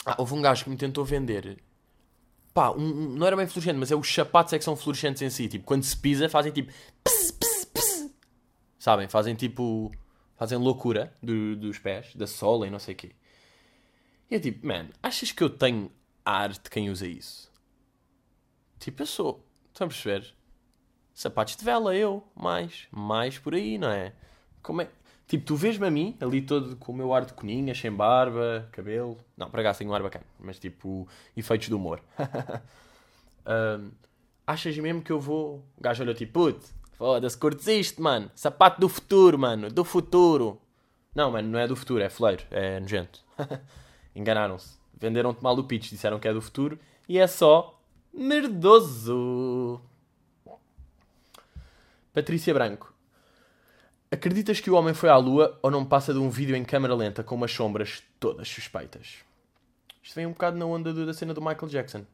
Ah, 0.04 0.16
houve 0.18 0.34
um 0.34 0.42
gajo 0.42 0.64
que 0.64 0.70
me 0.70 0.76
tentou 0.76 1.04
vender. 1.04 1.62
Pá, 2.52 2.70
um, 2.70 2.78
um, 2.78 3.08
não 3.16 3.26
era 3.26 3.36
bem 3.36 3.46
fluorescente, 3.46 3.78
mas 3.78 3.92
é 3.92 3.96
os 3.96 4.12
sapatos 4.12 4.52
é 4.52 4.58
que 4.58 4.64
são 4.64 4.76
fluorescentes 4.76 5.22
em 5.22 5.30
si. 5.30 5.48
Tipo, 5.48 5.64
quando 5.64 5.84
se 5.84 5.96
pisa, 5.96 6.28
fazem 6.28 6.52
tipo. 6.52 6.72
Pss, 7.04 7.32
pss, 7.32 7.66
pss. 7.66 8.14
Sabem? 8.78 9.08
Fazem 9.08 9.34
tipo. 9.34 9.92
fazem 10.36 10.58
loucura 10.58 11.16
do, 11.22 11.54
dos 11.56 11.78
pés, 11.78 12.14
da 12.14 12.26
sola 12.26 12.66
e 12.66 12.70
não 12.70 12.78
sei 12.78 12.94
o 12.94 12.96
quê. 12.96 13.12
E 14.30 14.34
é 14.36 14.40
tipo, 14.40 14.66
man, 14.66 14.88
achas 15.02 15.32
que 15.32 15.42
eu 15.42 15.50
tenho 15.50 15.90
ar 16.24 16.50
de 16.50 16.70
quem 16.70 16.90
usa 16.90 17.06
isso? 17.06 17.50
Tipo, 18.78 19.02
eu 19.02 19.06
sou, 19.06 19.44
estão 19.68 19.86
a 19.86 19.88
perceber? 19.88 20.34
Sapatos 21.12 21.56
de 21.56 21.64
vela, 21.64 21.94
eu, 21.94 22.26
mais, 22.34 22.86
mais 22.90 23.38
por 23.38 23.54
aí, 23.54 23.76
não 23.76 23.90
é? 23.90 24.14
Como 24.62 24.80
é? 24.80 24.88
Tipo, 25.30 25.44
tu 25.44 25.54
vês-me 25.54 25.86
a 25.86 25.90
mim, 25.92 26.16
ali 26.20 26.42
todo 26.42 26.74
com 26.74 26.90
o 26.90 26.94
meu 26.96 27.14
ar 27.14 27.24
de 27.24 27.32
coninha, 27.32 27.72
sem 27.72 27.88
barba, 27.92 28.68
cabelo. 28.72 29.16
Não, 29.36 29.48
para 29.48 29.62
cá 29.62 29.72
tenho 29.72 29.88
um 29.88 29.94
ar 29.94 30.02
bacana, 30.02 30.24
mas 30.40 30.58
tipo, 30.58 31.06
efeitos 31.36 31.68
de 31.68 31.74
humor. 31.74 32.02
um, 33.78 33.92
achas 34.44 34.76
mesmo 34.76 35.00
que 35.00 35.12
eu 35.12 35.20
vou. 35.20 35.58
O 35.78 35.80
gajo 35.80 36.02
olhou 36.02 36.16
tipo, 36.16 36.32
puto, 36.32 36.66
foda-se, 36.94 37.38
curtes 37.38 37.64
isto, 37.68 38.02
mano. 38.02 38.28
Sapato 38.34 38.80
do 38.80 38.88
futuro, 38.88 39.38
mano, 39.38 39.70
do 39.70 39.84
futuro. 39.84 40.60
Não, 41.14 41.30
mano, 41.30 41.48
não 41.48 41.60
é 41.60 41.68
do 41.68 41.76
futuro, 41.76 42.02
é 42.02 42.10
fleiro, 42.10 42.42
é 42.50 42.80
nojento. 42.80 43.20
Enganaram-se. 44.16 44.80
Venderam-te 44.98 45.44
mal 45.44 45.56
o 45.56 45.62
pitch, 45.62 45.90
disseram 45.90 46.18
que 46.18 46.26
é 46.26 46.34
do 46.34 46.42
futuro 46.42 46.76
e 47.08 47.18
é 47.18 47.28
só 47.28 47.80
merdoso. 48.12 49.80
Patrícia 52.12 52.52
Branco. 52.52 52.92
Acreditas 54.12 54.58
que 54.58 54.68
o 54.68 54.74
homem 54.74 54.92
foi 54.92 55.08
à 55.08 55.16
lua 55.16 55.56
ou 55.62 55.70
não 55.70 55.84
passa 55.84 56.12
de 56.12 56.18
um 56.18 56.28
vídeo 56.28 56.56
em 56.56 56.64
câmera 56.64 56.96
lenta 56.96 57.22
com 57.22 57.36
umas 57.36 57.52
sombras 57.52 58.02
todas 58.18 58.48
suspeitas? 58.48 59.18
Isto 60.02 60.16
vem 60.16 60.26
um 60.26 60.32
bocado 60.32 60.58
na 60.58 60.66
onda 60.66 60.92
da 60.92 61.14
cena 61.14 61.32
do 61.32 61.40
Michael 61.40 61.68
Jackson. 61.68 62.04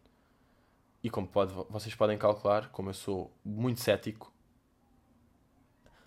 E 1.03 1.09
como 1.09 1.27
pode, 1.27 1.55
vocês 1.71 1.95
podem 1.95 2.19
calcular, 2.19 2.69
como 2.69 2.91
eu 2.91 2.95
sou 2.95 3.33
muito 3.43 3.81
cético. 3.81 4.31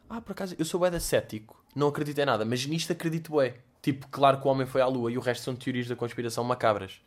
Ah, 0.07 0.21
por 0.21 0.33
acaso, 0.33 0.55
eu 0.59 0.65
sou 0.65 0.79
bué 0.79 0.99
cético. 0.99 1.59
Não 1.75 1.87
acredito 1.87 2.19
em 2.19 2.25
nada, 2.25 2.45
mas 2.45 2.63
nisto 2.67 2.93
acredito 2.93 3.31
bué. 3.31 3.57
Tipo, 3.81 4.07
claro 4.09 4.39
que 4.39 4.47
o 4.47 4.51
homem 4.51 4.67
foi 4.67 4.81
à 4.81 4.87
lua 4.87 5.11
e 5.11 5.17
o 5.17 5.21
resto 5.21 5.43
são 5.43 5.55
teorias 5.55 5.87
da 5.87 5.95
conspiração 5.95 6.43
macabras. 6.43 7.01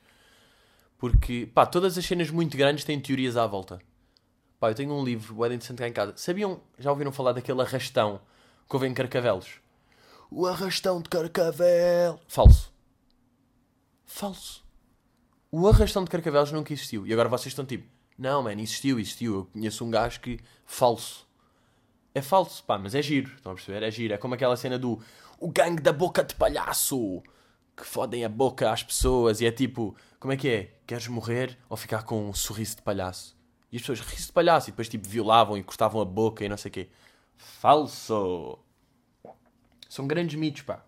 Porque, 0.98 1.48
pá, 1.54 1.64
todas 1.66 1.96
as 1.96 2.04
cenas 2.04 2.30
muito 2.30 2.56
grandes 2.56 2.84
têm 2.84 2.98
teorias 2.98 3.36
à 3.36 3.46
volta. 3.46 3.80
Pá, 4.58 4.70
eu 4.70 4.74
tenho 4.74 4.92
um 4.92 5.04
livro, 5.04 5.34
bué 5.34 5.46
interessante 5.46 5.78
cá 5.78 5.86
em 5.86 5.92
casa. 5.92 6.14
Sabiam, 6.16 6.60
já 6.80 6.90
ouviram 6.90 7.12
falar 7.12 7.30
daquele 7.30 7.62
arrastão 7.62 8.20
que 8.72 8.76
houve 8.76 8.88
em 8.88 8.94
Carcavelos? 8.94 9.60
O 10.30 10.46
arrastão 10.46 11.02
de 11.02 11.10
Carcavel. 11.10 12.18
Falso. 12.26 12.72
Falso. 14.06 14.64
O 15.50 15.68
arrastão 15.68 16.02
de 16.04 16.10
Carcavelos 16.10 16.50
nunca 16.52 16.72
existiu. 16.72 17.06
E 17.06 17.12
agora 17.12 17.28
vocês 17.28 17.48
estão 17.48 17.66
tipo, 17.66 17.86
não, 18.16 18.42
man, 18.42 18.54
existiu, 18.54 18.98
existiu. 18.98 19.34
Eu 19.34 19.44
conheço 19.44 19.84
um 19.84 19.90
gajo 19.90 20.20
que. 20.20 20.40
Falso. 20.64 21.28
É 22.14 22.22
falso, 22.22 22.64
pá, 22.64 22.78
mas 22.78 22.94
é 22.94 23.02
giro. 23.02 23.34
Estão 23.34 23.52
a 23.52 23.54
perceber? 23.54 23.82
É 23.82 23.90
giro. 23.90 24.14
É 24.14 24.16
como 24.16 24.32
aquela 24.32 24.56
cena 24.56 24.78
do 24.78 24.98
o 25.38 25.48
gangue 25.48 25.82
da 25.82 25.92
boca 25.92 26.24
de 26.24 26.34
palhaço 26.34 27.22
que 27.76 27.84
fodem 27.84 28.24
a 28.24 28.28
boca 28.30 28.72
às 28.72 28.82
pessoas 28.82 29.42
e 29.42 29.46
é 29.46 29.52
tipo, 29.52 29.94
como 30.18 30.32
é 30.32 30.36
que 30.38 30.48
é? 30.48 30.74
Queres 30.86 31.08
morrer 31.08 31.58
ou 31.68 31.76
ficar 31.76 32.04
com 32.04 32.30
um 32.30 32.32
sorriso 32.32 32.76
de 32.76 32.82
palhaço? 32.82 33.36
E 33.70 33.76
as 33.76 33.82
pessoas 33.82 34.00
riso 34.00 34.28
de 34.28 34.32
palhaço 34.32 34.70
e 34.70 34.72
depois 34.72 34.88
tipo 34.88 35.06
violavam 35.06 35.58
e 35.58 35.62
cortavam 35.62 36.00
a 36.00 36.06
boca 36.06 36.42
e 36.42 36.48
não 36.48 36.56
sei 36.56 36.70
o 36.70 36.72
quê. 36.72 36.88
Falso! 37.42 38.58
São 39.88 40.06
grandes 40.06 40.36
mitos, 40.36 40.62
pá. 40.62 40.84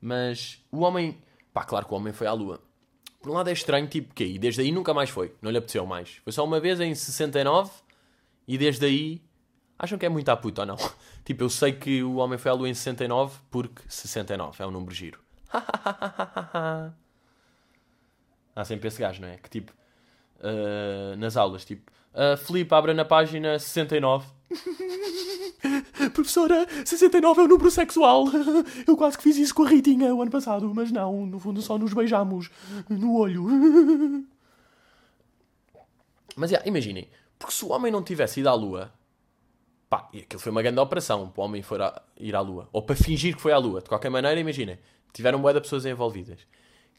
Mas 0.00 0.62
o 0.70 0.80
homem. 0.80 1.22
Pá, 1.52 1.64
claro 1.64 1.86
que 1.86 1.92
o 1.92 1.96
homem 1.96 2.12
foi 2.12 2.26
à 2.26 2.32
lua. 2.32 2.60
Por 3.20 3.30
um 3.30 3.34
lado 3.34 3.48
é 3.48 3.52
estranho, 3.52 3.88
tipo, 3.88 4.14
quê? 4.14 4.24
E 4.24 4.38
desde 4.38 4.60
aí 4.60 4.70
nunca 4.70 4.92
mais 4.92 5.10
foi. 5.10 5.34
Não 5.40 5.50
lhe 5.50 5.58
apeteceu 5.58 5.86
mais. 5.86 6.20
Foi 6.22 6.32
só 6.32 6.44
uma 6.44 6.60
vez 6.60 6.80
em 6.80 6.94
69 6.94 7.70
e 8.46 8.58
desde 8.58 8.86
aí 8.86 9.22
Acham 9.78 9.98
que 9.98 10.06
é 10.06 10.08
muito 10.08 10.28
à 10.30 10.36
puta 10.36 10.62
ou 10.62 10.66
não? 10.66 10.76
Tipo, 11.24 11.44
eu 11.44 11.50
sei 11.50 11.72
que 11.72 12.02
o 12.02 12.16
homem 12.16 12.38
foi 12.38 12.50
à 12.50 12.54
lua 12.54 12.68
em 12.68 12.74
69 12.74 13.38
porque 13.50 13.82
69 13.88 14.62
é 14.62 14.66
um 14.66 14.70
número 14.70 14.94
giro. 14.94 15.20
Há 18.54 18.64
sempre 18.64 18.88
esse 18.88 19.00
gajo, 19.00 19.20
não 19.20 19.28
é? 19.28 19.36
Que 19.36 19.50
tipo, 19.50 19.72
uh, 20.38 21.16
nas 21.16 21.36
aulas, 21.36 21.64
tipo, 21.64 21.90
uh, 22.14 22.36
Filipe, 22.38 22.72
abra 22.74 22.94
na 22.94 23.04
página 23.04 23.58
69. 23.58 24.26
Professora, 26.14 26.66
69 26.84 27.40
é 27.40 27.44
um 27.44 27.48
número 27.48 27.70
sexual. 27.70 28.26
Eu 28.86 28.96
quase 28.96 29.16
que 29.16 29.24
fiz 29.24 29.36
isso 29.36 29.54
com 29.54 29.64
a 29.64 29.68
Ritinha 29.68 30.14
o 30.14 30.22
ano 30.22 30.30
passado, 30.30 30.72
mas 30.74 30.92
não, 30.92 31.26
no 31.26 31.38
fundo 31.38 31.60
só 31.62 31.76
nos 31.78 31.92
beijamos 31.92 32.50
no 32.88 33.16
olho. 33.16 33.46
Mas 36.38 36.50
yeah, 36.50 36.68
imaginem, 36.68 37.08
porque 37.38 37.54
se 37.54 37.64
o 37.64 37.70
homem 37.70 37.90
não 37.90 38.02
tivesse 38.02 38.40
ido 38.40 38.50
à 38.50 38.52
lua, 38.52 38.92
Pá, 39.88 40.08
e 40.12 40.20
aquilo 40.20 40.40
foi 40.40 40.50
uma 40.50 40.62
grande 40.62 40.80
operação 40.80 41.28
para 41.28 41.40
o 41.40 41.44
homem 41.44 41.62
for 41.62 41.80
a, 41.80 42.02
ir 42.18 42.34
à 42.34 42.40
Lua. 42.40 42.68
Ou 42.72 42.82
para 42.82 42.96
fingir 42.96 43.36
que 43.36 43.40
foi 43.40 43.52
à 43.52 43.58
Lua. 43.58 43.80
De 43.80 43.88
qualquer 43.88 44.10
maneira, 44.10 44.38
imaginem. 44.38 44.78
Tiveram 45.12 45.40
boa 45.40 45.60
pessoas 45.60 45.86
envolvidas. 45.86 46.40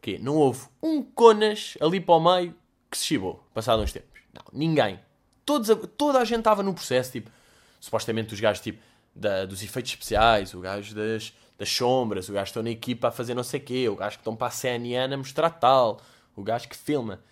Que 0.01 0.17
não 0.17 0.35
houve 0.35 0.65
um 0.81 1.03
conas 1.03 1.77
ali 1.81 1.99
para 1.99 2.15
o 2.15 2.19
meio 2.19 2.55
que 2.89 2.97
se 2.97 3.05
chibou, 3.05 3.43
passado 3.53 3.81
uns 3.81 3.91
tempos. 3.91 4.21
Não, 4.33 4.43
ninguém. 4.53 4.99
Todos, 5.47 5.69
toda 5.95 6.19
a 6.19 6.25
gente 6.25 6.39
estava 6.39 6.61
no 6.61 6.73
processo, 6.73 7.13
tipo, 7.13 7.31
supostamente 7.79 8.33
os 8.33 8.39
gajos, 8.41 8.61
tipo, 8.61 8.83
da, 9.15 9.45
dos 9.45 9.63
efeitos 9.63 9.93
especiais, 9.93 10.53
o 10.53 10.59
gajo 10.59 10.93
das, 10.93 11.33
das 11.57 11.69
sombras, 11.69 12.27
o 12.27 12.33
gajo 12.33 12.43
que 12.43 12.49
estão 12.49 12.63
na 12.63 12.69
equipa 12.69 13.07
a 13.07 13.11
fazer 13.11 13.33
não 13.33 13.45
sei 13.45 13.61
o 13.61 13.63
quê, 13.63 13.87
o 13.87 13.95
gajo 13.95 14.17
que 14.17 14.21
estão 14.21 14.35
para 14.35 14.47
a 14.47 14.51
CNN 14.51 15.13
a 15.13 15.17
mostrar 15.17 15.49
tal, 15.51 16.01
o 16.35 16.43
gajo 16.43 16.67
que 16.67 16.75
filma. 16.75 17.23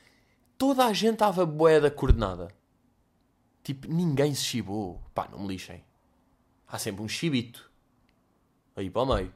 Toda 0.57 0.85
a 0.85 0.93
gente 0.93 1.15
estava 1.15 1.45
boeda 1.45 1.91
coordenada. 1.91 2.47
Tipo, 3.61 3.85
ninguém 3.91 4.33
se 4.33 4.45
chibou. 4.45 5.03
Pá, 5.13 5.27
não 5.29 5.39
me 5.39 5.49
lixem. 5.49 5.83
Há 6.69 6.79
sempre 6.79 7.01
um 7.01 7.09
chibito. 7.09 7.69
Aí 8.77 8.89
para 8.89 9.01
o 9.01 9.13
meio. 9.13 9.33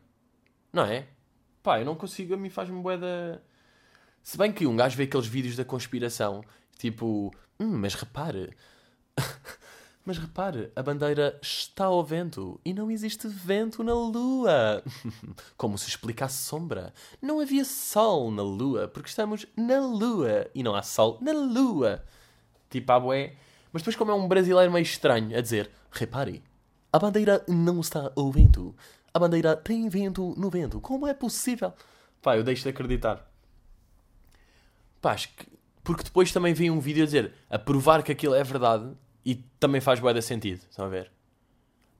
Não 0.71 0.85
é? 0.85 1.05
Pá, 1.61 1.81
eu 1.81 1.85
não 1.85 1.95
consigo, 1.95 2.33
a 2.33 2.37
mim 2.37 2.49
faz-me 2.49 2.81
boeda. 2.81 3.43
Se 4.23 4.37
bem 4.37 4.53
que 4.53 4.65
um 4.65 4.77
gajo 4.77 4.95
vê 4.95 5.03
aqueles 5.03 5.27
vídeos 5.27 5.57
da 5.57 5.65
conspiração, 5.65 6.45
tipo, 6.79 7.31
hum, 7.59 7.77
mas 7.77 7.93
repare. 7.93 8.57
mas 10.03 10.17
repare, 10.17 10.71
a 10.75 10.81
bandeira 10.81 11.37
está 11.39 11.85
ao 11.85 12.03
vento 12.03 12.59
e 12.65 12.73
não 12.73 12.89
existe 12.89 13.27
vento 13.27 13.83
na 13.83 13.93
lua. 13.93 14.83
Como 15.55 15.77
se 15.77 15.89
explicasse 15.89 16.41
sombra. 16.41 16.91
Não 17.21 17.39
havia 17.39 17.63
sol 17.63 18.31
na 18.31 18.41
lua, 18.41 18.87
porque 18.87 19.09
estamos 19.09 19.45
na 19.55 19.79
lua 19.79 20.49
e 20.55 20.63
não 20.63 20.73
há 20.73 20.81
sol 20.81 21.19
na 21.21 21.33
lua. 21.33 22.03
Tipo, 22.71 22.91
a 22.91 22.99
boé 22.99 23.35
mas 23.71 23.81
depois, 23.81 23.95
como 23.95 24.11
é 24.11 24.13
um 24.15 24.27
brasileiro 24.27 24.71
meio 24.71 24.83
estranho 24.83 25.37
a 25.37 25.41
dizer: 25.41 25.69
repare, 25.91 26.43
a 26.91 26.99
bandeira 26.99 27.43
não 27.47 27.79
está 27.79 28.11
ao 28.15 28.31
vento. 28.31 28.75
A 29.13 29.19
bandeira 29.19 29.55
tem 29.55 29.87
vento 29.89 30.33
no 30.37 30.49
vento. 30.49 30.81
Como 30.81 31.07
é 31.07 31.13
possível? 31.13 31.73
Pá, 32.21 32.37
eu 32.37 32.43
deixo 32.43 32.63
de 32.63 32.69
acreditar. 32.69 33.25
Pá, 35.01 35.13
acho 35.13 35.29
que... 35.29 35.47
Porque 35.89 36.03
depois 36.03 36.31
também 36.31 36.53
vem 36.53 36.69
um 36.69 36.79
vídeo 36.79 37.01
a 37.01 37.05
dizer, 37.07 37.33
a 37.49 37.57
provar 37.57 38.03
que 38.03 38.11
aquilo 38.11 38.35
é 38.35 38.43
verdade 38.43 38.91
e 39.25 39.33
também 39.59 39.81
faz 39.81 39.99
bué 39.99 40.13
de 40.13 40.21
sentido. 40.21 40.61
Estão 40.69 40.85
a 40.85 40.87
ver? 40.87 41.11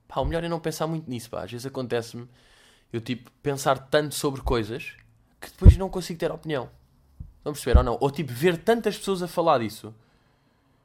Pá, 0.06 0.20
o 0.20 0.24
melhor 0.24 0.44
é 0.44 0.48
não 0.48 0.60
pensar 0.60 0.86
muito 0.86 1.10
nisso, 1.10 1.28
pá. 1.28 1.42
Às 1.42 1.50
vezes 1.50 1.66
acontece-me 1.66 2.28
eu, 2.92 3.00
tipo, 3.00 3.32
pensar 3.42 3.76
tanto 3.88 4.14
sobre 4.14 4.42
coisas 4.42 4.92
que 5.40 5.48
depois 5.50 5.76
não 5.76 5.88
consigo 5.88 6.20
ter 6.20 6.30
opinião. 6.30 6.70
Estão 7.38 7.50
a 7.50 7.52
perceber 7.52 7.78
ou 7.78 7.82
não? 7.82 7.98
Ou, 8.00 8.12
tipo, 8.12 8.32
ver 8.32 8.58
tantas 8.58 8.96
pessoas 8.96 9.24
a 9.24 9.26
falar 9.26 9.58
disso 9.58 9.92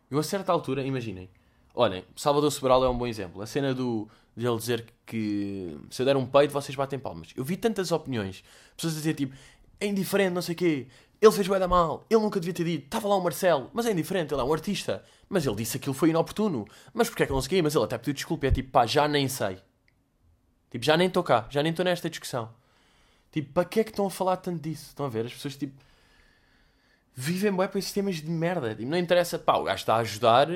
eu 0.10 0.18
a 0.18 0.24
certa 0.24 0.52
altura, 0.52 0.84
imaginem, 0.84 1.30
olhem, 1.76 2.04
Salvador 2.16 2.52
Sobral 2.52 2.84
é 2.84 2.90
um 2.90 2.98
bom 2.98 3.06
exemplo. 3.06 3.40
A 3.40 3.46
cena 3.46 3.72
do, 3.72 4.10
de 4.36 4.48
ele 4.48 4.58
dizer 4.58 4.86
que 5.06 5.78
se 5.92 6.02
eu 6.02 6.08
der 6.08 6.18
um 6.18 6.26
peito, 6.26 6.52
vocês 6.52 6.76
batem 6.76 6.98
palmas. 6.98 7.30
Eu 7.36 7.44
vi 7.44 7.56
tantas 7.56 7.92
opiniões, 7.92 8.44
pessoas 8.76 8.94
a 8.94 8.98
dizer 8.98 9.14
tipo, 9.14 9.36
é 9.80 9.86
indiferente, 9.86 10.34
não 10.34 10.42
sei 10.42 10.56
o 10.56 10.58
quê, 10.58 10.88
ele 11.22 11.32
fez 11.32 11.48
bem 11.48 11.60
da 11.60 11.68
mal, 11.68 12.06
ele 12.10 12.22
nunca 12.22 12.40
devia 12.40 12.54
ter 12.54 12.64
dito, 12.64 12.86
estava 12.86 13.08
lá 13.08 13.16
o 13.16 13.22
Marcelo, 13.22 13.70
mas 13.74 13.86
é 13.86 13.92
indiferente, 13.92 14.34
ele 14.34 14.42
é 14.42 14.44
um 14.44 14.54
artista, 14.54 15.04
mas 15.30 15.46
ele 15.46 15.56
disse 15.56 15.74
que 15.74 15.78
aquilo 15.78 15.94
foi 15.94 16.10
inoportuno, 16.10 16.66
mas 16.94 17.10
porque 17.10 17.24
é 17.24 17.26
que 17.26 17.32
não 17.32 17.42
sei 17.42 17.62
mas 17.62 17.76
ele 17.76 17.84
até 17.84 17.98
pediu 17.98 18.14
desculpa, 18.14 18.48
é 18.48 18.52
tipo, 18.52 18.72
pá, 18.72 18.86
já 18.86 19.08
nem 19.08 19.28
sei. 19.28 19.58
Tipo, 20.70 20.84
já 20.84 20.98
nem 20.98 21.08
estou 21.08 21.24
cá, 21.24 21.48
já 21.50 21.64
nem 21.64 21.70
estou 21.70 21.86
nesta 21.86 22.10
discussão. 22.10 22.54
Tipo, 23.32 23.54
para 23.54 23.66
que 23.66 23.80
é 23.80 23.84
que 23.84 23.92
estão 23.92 24.08
a 24.08 24.10
falar 24.10 24.38
tanto 24.38 24.62
disso? 24.62 24.88
Estão 24.90 25.06
a 25.06 25.10
ver? 25.10 25.26
As 25.26 25.34
pessoas, 25.34 25.56
tipo, 25.56 25.74
vivem 27.14 27.56
bem 27.56 27.68
para 27.68 27.82
sistemas 27.82 28.16
de 28.16 28.30
merda. 28.30 28.76
Tipo, 28.76 28.90
não 28.90 28.98
interessa, 28.98 29.40
pá, 29.40 29.56
o 29.56 29.64
gajo 29.64 29.80
está 29.80 29.96
a 29.96 30.00
ajudar, 30.00 30.48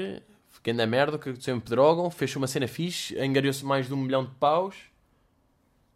fiquei 0.50 0.74
na 0.74 0.86
merda, 0.86 1.18
que 1.18 1.42
sempre 1.42 1.70
drogam, 1.70 2.10
fez 2.12 2.36
uma 2.36 2.48
cena 2.48 2.68
fixe, 2.68 3.18
angariou-se 3.18 3.66
mais 3.66 3.88
de 3.88 3.94
um 3.94 3.98
milhão 3.98 4.26
de 4.26 4.32
paus, 4.32 4.76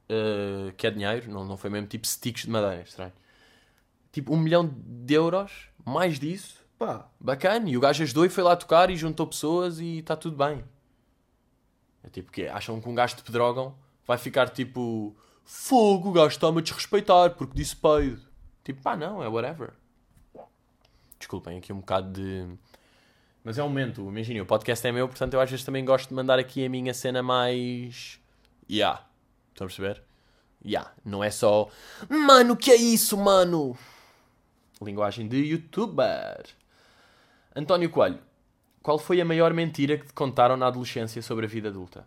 uh, 0.09 0.71
que 0.73 0.87
é 0.87 0.91
dinheiro, 0.91 1.29
não, 1.29 1.45
não 1.45 1.57
foi 1.57 1.69
mesmo 1.69 1.87
tipo 1.87 2.07
sticks 2.07 2.43
de 2.43 2.49
madeira, 2.49 2.81
estranho. 2.81 3.13
Tipo, 4.13 4.33
um 4.33 4.37
milhão 4.37 4.71
de 4.73 5.13
euros, 5.13 5.51
mais 5.83 6.19
disso, 6.19 6.63
pá, 6.77 7.09
bacana. 7.19 7.67
E 7.67 7.75
o 7.75 7.81
gajo 7.81 8.03
ajudou 8.03 8.25
e 8.25 8.29
foi 8.29 8.43
lá 8.43 8.55
tocar 8.55 8.89
e 8.91 8.95
juntou 8.95 9.27
pessoas 9.27 9.79
e 9.79 9.97
está 9.97 10.15
tudo 10.15 10.37
bem. 10.37 10.63
É 12.03 12.09
tipo, 12.09 12.31
que 12.31 12.47
acham 12.47 12.79
que 12.79 12.87
um 12.87 12.93
gajo 12.93 13.15
de 13.15 13.23
pedrogam 13.23 13.75
vai 14.05 14.19
ficar 14.19 14.49
tipo, 14.49 15.15
fogo, 15.43 16.09
o 16.09 16.11
gajo 16.11 16.27
está-me 16.27 16.59
a 16.59 16.61
desrespeitar 16.61 17.31
porque 17.31 17.55
disse 17.55 17.75
peido. 17.75 18.21
Tipo, 18.63 18.83
pá, 18.83 18.95
não, 18.95 19.23
é 19.23 19.27
whatever. 19.27 19.73
Desculpem, 21.17 21.57
aqui 21.57 21.73
um 21.73 21.79
bocado 21.79 22.11
de. 22.11 22.47
Mas 23.43 23.57
é 23.57 23.63
um 23.63 23.67
momento, 23.67 24.07
imaginem, 24.07 24.41
o 24.41 24.45
podcast 24.45 24.85
é 24.85 24.91
meu, 24.91 25.07
portanto 25.07 25.33
eu 25.33 25.41
às 25.41 25.49
vezes 25.49 25.65
também 25.65 25.83
gosto 25.83 26.09
de 26.09 26.15
mandar 26.15 26.37
aqui 26.37 26.63
a 26.63 26.69
minha 26.69 26.93
cena 26.93 27.23
mais. 27.23 28.19
Yeah. 28.69 29.05
Estão 29.49 29.65
a 29.65 29.67
perceber? 29.67 30.03
Ya, 30.65 30.79
yeah, 30.79 30.91
não 31.03 31.21
é 31.21 31.29
só 31.29 31.67
Mano, 32.09 32.55
que 32.55 32.71
é 32.71 32.75
isso, 32.75 33.17
mano? 33.17 33.75
Linguagem 34.81 35.27
de 35.27 35.37
youtuber. 35.37 36.45
António 37.55 37.89
Coelho, 37.89 38.19
qual 38.81 38.97
foi 38.97 39.21
a 39.21 39.25
maior 39.25 39.53
mentira 39.53 39.97
que 39.97 40.07
te 40.07 40.13
contaram 40.13 40.57
na 40.57 40.67
adolescência 40.67 41.21
sobre 41.21 41.45
a 41.45 41.49
vida 41.49 41.69
adulta? 41.69 42.05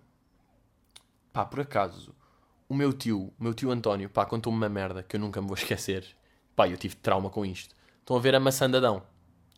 Pá, 1.32 1.44
por 1.44 1.60
acaso, 1.60 2.14
o 2.68 2.74
meu 2.74 2.92
tio, 2.92 3.32
o 3.38 3.42
meu 3.42 3.54
tio 3.54 3.70
António, 3.70 4.10
pá, 4.10 4.26
contou-me 4.26 4.58
uma 4.58 4.68
merda 4.68 5.02
que 5.02 5.16
eu 5.16 5.20
nunca 5.20 5.40
me 5.40 5.46
vou 5.46 5.56
esquecer. 5.56 6.04
Pá, 6.54 6.68
eu 6.68 6.76
tive 6.76 6.96
trauma 6.96 7.30
com 7.30 7.46
isto. 7.46 7.74
Estão 8.00 8.16
a 8.16 8.20
ver 8.20 8.34
a 8.34 8.40
maçã 8.40 8.68
de 8.70 8.76
Adão, 8.76 9.02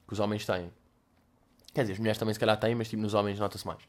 que 0.07 0.12
os 0.12 0.21
homens 0.21 0.44
têm. 0.44 0.71
Quer 1.73 1.83
dizer, 1.83 1.94
as 1.94 1.99
mulheres 1.99 2.18
também 2.18 2.35
se 2.35 2.40
calhar 2.40 2.59
têm, 2.59 2.75
mas 2.75 2.88
tipo, 2.88 3.03
nos 3.03 3.14
homens 3.14 3.38
nota-se 3.38 3.66
mais. 3.66 3.83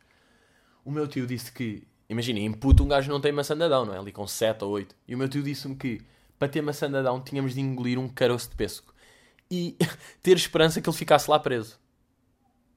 O 0.85 0.91
meu 0.91 1.07
tio 1.07 1.27
disse 1.27 1.51
que, 1.51 1.87
imagina, 2.09 2.39
em 2.39 2.51
puto 2.51 2.83
um 2.83 2.87
gajo 2.87 3.11
não 3.11 3.19
tem 3.19 3.31
maçã 3.31 3.55
de 3.55 3.63
Adão, 3.63 3.85
não 3.85 3.93
é? 3.93 3.99
Ali 3.99 4.11
com 4.11 4.25
7 4.25 4.63
ou 4.63 4.71
8. 4.71 4.95
E 5.07 5.15
o 5.15 5.17
meu 5.17 5.27
tio 5.27 5.43
disse-me 5.43 5.75
que, 5.75 6.01
para 6.37 6.47
ter 6.47 6.61
maçã 6.61 6.89
de 6.89 6.97
Adão, 6.97 7.21
tínhamos 7.21 7.53
de 7.53 7.61
engolir 7.61 7.99
um 7.99 8.07
caroço 8.07 8.49
de 8.49 8.55
pêssego. 8.55 8.93
E 9.49 9.77
ter 10.21 10.37
esperança 10.37 10.81
que 10.81 10.89
ele 10.89 10.97
ficasse 10.97 11.29
lá 11.29 11.39
preso. 11.39 11.79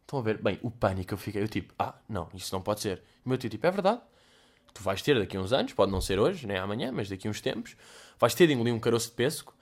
Estão 0.02 0.18
a 0.18 0.22
ver? 0.22 0.42
Bem, 0.42 0.58
o 0.62 0.70
pânico 0.70 1.14
eu 1.14 1.18
fiquei. 1.18 1.42
Eu 1.42 1.48
tipo, 1.48 1.74
ah, 1.78 1.94
não, 2.08 2.28
isso 2.34 2.54
não 2.54 2.60
pode 2.60 2.80
ser. 2.80 3.02
O 3.24 3.28
meu 3.28 3.38
tio 3.38 3.50
tipo, 3.50 3.66
é 3.66 3.70
verdade. 3.70 4.00
Tu 4.74 4.82
vais 4.82 5.02
ter 5.02 5.18
daqui 5.18 5.36
a 5.36 5.40
uns 5.40 5.52
anos, 5.52 5.72
pode 5.72 5.92
não 5.92 6.00
ser 6.00 6.18
hoje, 6.18 6.46
nem 6.46 6.56
amanhã, 6.56 6.90
mas 6.90 7.08
daqui 7.08 7.28
a 7.28 7.30
uns 7.30 7.40
tempos, 7.40 7.76
vais 8.18 8.34
ter 8.34 8.46
de 8.46 8.54
engolir 8.54 8.74
um 8.74 8.80
caroço 8.80 9.08
de 9.08 9.14
pêssego 9.14 9.52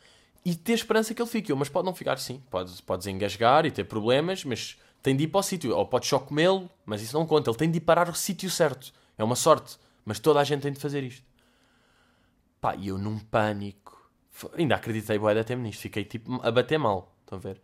e 0.44 0.54
ter 0.54 0.74
esperança 0.74 1.14
que 1.14 1.20
ele 1.20 1.28
fique. 1.28 1.50
Eu, 1.50 1.56
mas 1.56 1.68
pode 1.68 1.86
não 1.86 1.94
ficar 1.94 2.14
assim. 2.14 2.42
Podes, 2.50 2.80
podes 2.80 3.06
engasgar 3.06 3.66
e 3.66 3.70
ter 3.70 3.84
problemas, 3.84 4.44
mas 4.44 4.78
tem 5.02 5.16
de 5.16 5.24
ir 5.24 5.28
para 5.28 5.40
o 5.40 5.42
sítio. 5.42 5.76
Ou 5.76 5.86
podes 5.86 6.08
só 6.08 6.18
comê-lo, 6.18 6.70
mas 6.84 7.02
isso 7.02 7.16
não 7.16 7.26
conta. 7.26 7.50
Ele 7.50 7.58
tem 7.58 7.70
de 7.70 7.78
ir 7.78 7.80
parar 7.80 8.08
o 8.08 8.14
sítio 8.14 8.50
certo. 8.50 8.92
É 9.18 9.24
uma 9.24 9.36
sorte. 9.36 9.78
Mas 10.04 10.18
toda 10.18 10.40
a 10.40 10.44
gente 10.44 10.62
tem 10.62 10.72
de 10.72 10.80
fazer 10.80 11.02
isto. 11.02 11.24
Pá, 12.60 12.74
e 12.76 12.88
eu 12.88 12.98
num 12.98 13.18
pânico. 13.18 13.89
Ainda 14.54 14.76
acreditei 14.76 15.18
bué 15.18 15.38
até 15.38 15.54
nisto. 15.54 15.80
Fiquei 15.80 16.04
tipo 16.04 16.40
a 16.42 16.50
bater 16.50 16.78
mal. 16.78 17.14
Estão 17.22 17.38
a 17.38 17.40
ver? 17.40 17.60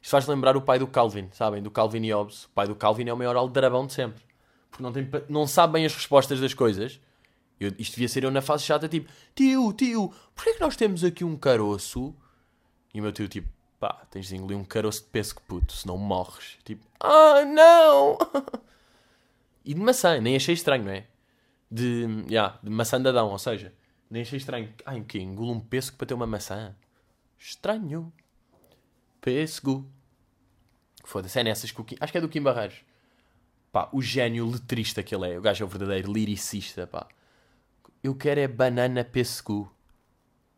Isto 0.00 0.10
faz 0.12 0.26
lembrar 0.26 0.56
o 0.56 0.62
pai 0.62 0.78
do 0.78 0.86
Calvin, 0.86 1.28
sabem? 1.32 1.62
Do 1.62 1.70
Calvin 1.70 2.02
e 2.04 2.12
Hobbes. 2.12 2.44
O 2.44 2.50
pai 2.50 2.66
do 2.66 2.74
Calvin 2.74 3.08
é 3.08 3.12
o 3.12 3.16
maior 3.16 3.36
aldrabão 3.36 3.86
de 3.86 3.92
sempre. 3.92 4.22
Porque 4.70 4.82
não, 4.82 4.92
tem, 4.92 5.08
não 5.28 5.46
sabe 5.46 5.74
bem 5.74 5.84
as 5.84 5.94
respostas 5.94 6.40
das 6.40 6.54
coisas. 6.54 7.00
Eu, 7.58 7.72
isto 7.78 7.92
devia 7.92 8.08
ser 8.08 8.24
eu 8.24 8.30
na 8.30 8.40
fase 8.40 8.64
chata, 8.64 8.88
tipo... 8.88 9.10
Tio, 9.34 9.72
tio, 9.74 10.14
porquê 10.34 10.50
é 10.50 10.54
que 10.54 10.60
nós 10.60 10.76
temos 10.76 11.04
aqui 11.04 11.24
um 11.24 11.36
caroço? 11.36 12.14
E 12.94 13.00
o 13.00 13.02
meu 13.02 13.12
tio, 13.12 13.28
tipo... 13.28 13.48
Pá, 13.78 14.06
tens 14.10 14.28
de 14.28 14.36
engolir 14.36 14.56
um 14.56 14.64
caroço 14.64 15.02
de 15.02 15.08
pêssego, 15.08 15.42
puto, 15.46 15.72
senão 15.72 15.98
morres. 15.98 16.58
Tipo... 16.64 16.86
Ah, 16.98 17.44
não! 17.44 18.18
e 19.64 19.74
de 19.74 19.80
maçã, 19.80 20.18
nem 20.20 20.36
achei 20.36 20.54
estranho, 20.54 20.84
não 20.84 20.92
é? 20.92 21.06
De... 21.70 22.24
Yeah, 22.28 22.58
de 22.62 22.70
maçã 22.70 23.00
de 23.00 23.08
Adão, 23.08 23.30
ou 23.30 23.38
seja... 23.38 23.74
Nem 24.10 24.22
achei 24.22 24.38
estranho. 24.38 24.74
Ai, 24.84 25.00
o 25.00 25.04
quê? 25.04 25.20
Engulo 25.20 25.52
um 25.52 25.60
pêssego 25.60 25.96
para 25.96 26.08
ter 26.08 26.14
uma 26.14 26.26
maçã? 26.26 26.74
Estranho. 27.38 28.12
Pêssego. 29.20 29.88
Foda-se, 31.04 31.38
é 31.38 31.44
nessas 31.44 31.70
que 31.70 31.80
o 31.80 31.84
Kim... 31.84 31.96
Acho 32.00 32.12
que 32.12 32.18
é 32.18 32.20
do 32.20 32.28
Kim 32.28 32.42
Barreiros. 32.42 32.84
Pá, 33.70 33.88
o 33.92 34.02
gênio 34.02 34.50
letrista 34.50 35.02
que 35.02 35.14
ele 35.14 35.32
é. 35.32 35.38
O 35.38 35.42
gajo 35.42 35.62
é 35.62 35.66
o 35.66 35.68
verdadeiro 35.68 36.12
liricista, 36.12 36.86
pá. 36.86 37.06
Eu 38.02 38.14
quero 38.16 38.40
é 38.40 38.48
banana 38.48 39.04
pêssego. 39.04 39.72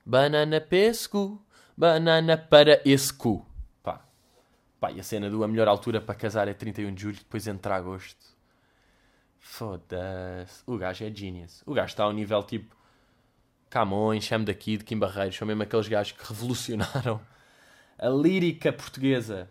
Banana 0.05 0.61
pêssego. 0.61 1.45
Banana 1.77 2.39
para 2.39 2.81
esse 2.85 3.13
cu. 3.13 3.47
Pá. 3.83 4.03
Pá, 4.81 4.93
e 4.93 5.01
a 5.01 5.03
cena 5.03 5.29
do 5.29 5.45
a 5.45 5.49
melhor 5.49 5.69
altura 5.69 6.01
para 6.01 6.15
casar 6.15 6.49
é 6.49 6.55
31 6.55 6.95
de 6.95 7.03
julho, 7.03 7.19
depois 7.19 7.47
entra 7.47 7.77
agosto. 7.77 8.25
Foda-se. 9.39 10.63
O 10.67 10.79
gajo 10.79 11.05
é 11.05 11.11
genius. 11.15 11.63
O 11.67 11.75
gajo 11.75 11.93
está 11.93 12.05
ao 12.05 12.13
nível 12.13 12.43
tipo... 12.45 12.82
Camões, 13.73 14.25
chame 14.25 14.45
daqui, 14.45 14.77
de 14.77 14.85
Kim 14.85 14.99
Barreiros. 14.99 15.35
São 15.35 15.49
mesmo 15.49 15.63
aqueles 15.63 15.89
gajos 15.89 16.13
que 16.13 16.29
revolucionaram 16.29 17.19
a 17.99 18.09
lírica 18.11 18.71
portuguesa. 18.71 19.49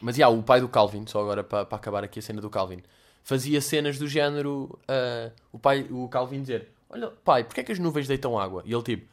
Mas, 0.00 0.16
yeah, 0.16 0.32
o 0.32 0.44
pai 0.44 0.60
do 0.60 0.68
Calvin, 0.68 1.04
só 1.04 1.20
agora 1.20 1.42
para, 1.42 1.64
para 1.64 1.76
acabar 1.76 2.04
aqui 2.04 2.20
a 2.20 2.22
cena 2.22 2.40
do 2.40 2.48
Calvin, 2.48 2.82
fazia 3.24 3.60
cenas 3.60 3.98
do 3.98 4.06
género, 4.06 4.78
uh, 4.82 5.32
o 5.50 5.58
pai, 5.58 5.88
o 5.90 6.08
Calvin 6.08 6.42
dizer, 6.42 6.68
olha, 6.88 7.10
pai, 7.10 7.42
porquê 7.42 7.62
é 7.62 7.64
que 7.64 7.72
as 7.72 7.80
nuvens 7.80 8.06
deitam 8.06 8.38
água? 8.38 8.62
E 8.64 8.72
ele 8.72 8.82
tipo, 8.84 9.06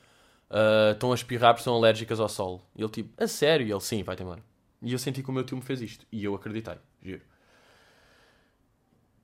uh, 0.52 0.92
estão 0.92 1.12
a 1.12 1.16
espirrar 1.16 1.56
porque 1.56 1.64
são 1.64 1.74
alérgicas 1.74 2.20
ao 2.20 2.30
sol. 2.30 2.62
E 2.76 2.84
ele 2.84 2.90
tipo, 2.90 3.24
a 3.24 3.28
sério? 3.28 3.66
E 3.66 3.72
ele, 3.72 3.82
sim, 3.82 4.04
vai-te 4.04 4.22
embora. 4.22 4.44
E 4.80 4.94
eu 4.94 5.00
senti 5.00 5.24
que 5.24 5.30
o 5.30 5.34
meu 5.34 5.44
tio 5.44 5.58
me 5.58 5.64
fez 5.64 5.82
isto. 5.82 6.06
E 6.12 6.24
eu 6.24 6.36
acreditei, 6.36 6.76
giro. 7.02 7.22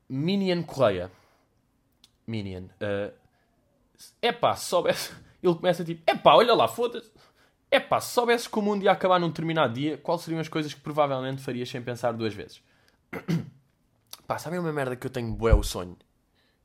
Minion 0.10 0.63
Correia. 0.63 1.12
Minion. 2.26 2.63
Uh, 2.82 3.13
epá, 4.21 4.55
se 4.55 4.65
soubesse... 4.65 5.12
Ele 5.41 5.53
começa 5.53 5.86
tipo, 5.86 6.01
epá, 6.10 6.33
olha 6.33 6.53
lá, 6.53 6.67
foda-se. 6.67 7.12
É 7.69 7.79
pá, 7.79 7.99
se 7.99 8.13
soubesses 8.13 8.47
que 8.47 8.57
o 8.57 8.62
mundo 8.62 8.83
ia 8.83 8.91
acabar 8.91 9.19
num 9.19 9.27
determinado 9.27 9.73
dia, 9.73 9.97
quais 9.97 10.21
seriam 10.21 10.39
as 10.39 10.47
coisas 10.47 10.73
que 10.73 10.79
provavelmente 10.79 11.41
farias 11.41 11.69
sem 11.69 11.81
pensar 11.81 12.13
duas 12.13 12.33
vezes? 12.33 12.62
pá, 14.25 14.38
sabem 14.38 14.57
uma 14.57 14.71
merda 14.71 14.95
que 14.95 15.05
eu 15.05 15.12
tenho 15.12 15.31
bué 15.33 15.53
o 15.53 15.63
sonho? 15.63 15.95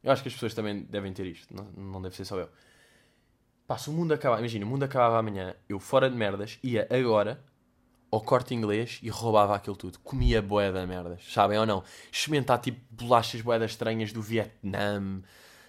Eu 0.02 0.10
acho 0.10 0.22
que 0.22 0.28
as 0.28 0.34
pessoas 0.34 0.54
também 0.54 0.82
devem 0.84 1.12
ter 1.12 1.26
isto, 1.26 1.54
não, 1.54 1.64
não 1.76 2.02
deve 2.02 2.16
ser 2.16 2.24
só 2.24 2.38
eu. 2.38 2.48
Pá, 3.66 3.78
se 3.78 3.90
o 3.90 3.92
mundo 3.92 4.12
acabar, 4.12 4.38
imagina, 4.38 4.64
o 4.64 4.68
mundo 4.68 4.84
acabava 4.84 5.18
amanhã, 5.18 5.54
eu 5.68 5.78
fora 5.78 6.08
de 6.08 6.16
merdas, 6.16 6.58
ia 6.62 6.86
agora 6.90 7.42
ao 8.10 8.20
corte 8.20 8.54
inglês 8.54 9.00
e 9.02 9.08
roubava 9.08 9.56
aquilo 9.56 9.74
tudo. 9.74 9.98
Comia 10.00 10.42
bué 10.42 10.70
da 10.70 10.86
merdas, 10.86 11.24
sabem 11.32 11.58
ou 11.58 11.66
não? 11.66 11.82
Experimentar 12.12 12.60
tipo 12.60 12.80
bolachas 12.90 13.40
boedas 13.40 13.70
estranhas 13.70 14.12
do 14.12 14.20
Vietnã, 14.20 15.22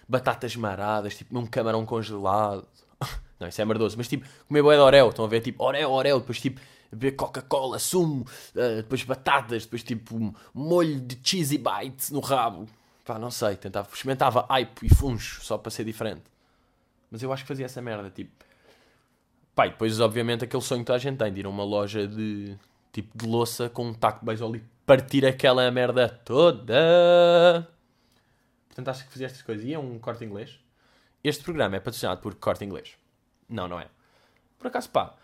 batatas 0.08 0.54
maradas, 0.56 1.16
tipo 1.16 1.38
um 1.38 1.46
camarão 1.46 1.84
congelado. 1.84 2.66
Não, 3.38 3.48
isso 3.48 3.60
é 3.60 3.64
merdoso. 3.64 3.96
Mas 3.96 4.08
tipo, 4.08 4.26
comer 4.46 4.62
boé 4.62 4.76
de 4.76 4.82
Oreo. 4.82 5.08
Estão 5.08 5.24
a 5.24 5.28
ver 5.28 5.40
tipo 5.40 5.62
Oreo, 5.62 5.90
Oreo. 5.90 6.20
Depois 6.20 6.40
tipo, 6.40 6.60
beber 6.90 7.12
Coca-Cola, 7.12 7.78
sumo. 7.78 8.24
Uh, 8.54 8.76
depois 8.76 9.02
batatas. 9.02 9.64
Depois 9.64 9.82
tipo, 9.82 10.16
um 10.16 10.32
molho 10.52 11.00
de 11.00 11.18
cheesy 11.22 11.58
bites 11.58 12.10
no 12.10 12.20
rabo. 12.20 12.66
Pá, 13.04 13.18
não 13.18 13.30
sei. 13.30 13.56
Tentava, 13.56 13.88
experimentava 13.92 14.46
aipo 14.48 14.84
e 14.84 14.94
funcho 14.94 15.42
só 15.42 15.58
para 15.58 15.70
ser 15.70 15.84
diferente. 15.84 16.22
Mas 17.10 17.22
eu 17.22 17.32
acho 17.32 17.44
que 17.44 17.48
fazia 17.48 17.66
essa 17.66 17.82
merda. 17.82 18.10
Tipo, 18.10 18.32
pá, 19.54 19.66
e 19.66 19.70
depois 19.70 20.00
obviamente 20.00 20.44
aquele 20.44 20.62
sonho 20.62 20.80
que 20.80 20.86
toda 20.86 20.96
a 20.96 21.00
gente 21.00 21.18
tem 21.18 21.32
de 21.32 21.40
ir 21.40 21.46
a 21.46 21.48
uma 21.48 21.64
loja 21.64 22.06
de 22.06 22.56
tipo 22.92 23.18
de 23.18 23.26
louça 23.26 23.68
com 23.68 23.88
um 23.88 23.94
taco 23.94 24.20
de 24.20 24.26
beisebol 24.26 24.54
e 24.56 24.62
partir 24.86 25.26
aquela 25.26 25.68
merda 25.70 26.08
toda. 26.08 27.68
Portanto, 28.74 28.88
acho 28.88 29.04
que 29.04 29.12
fazia 29.12 29.26
estas 29.26 29.42
coisas. 29.42 29.64
E 29.64 29.72
é 29.72 29.78
um 29.78 29.98
corte 30.00 30.24
inglês. 30.24 30.58
Este 31.22 31.44
programa 31.44 31.76
é 31.76 31.80
patrocinado 31.80 32.20
por 32.20 32.34
Corte 32.34 32.64
Inglês. 32.64 32.96
Não, 33.48 33.68
não 33.68 33.78
é. 33.80 33.86
Por 34.58 34.66
acaso, 34.66 34.90
pá, 34.90 35.14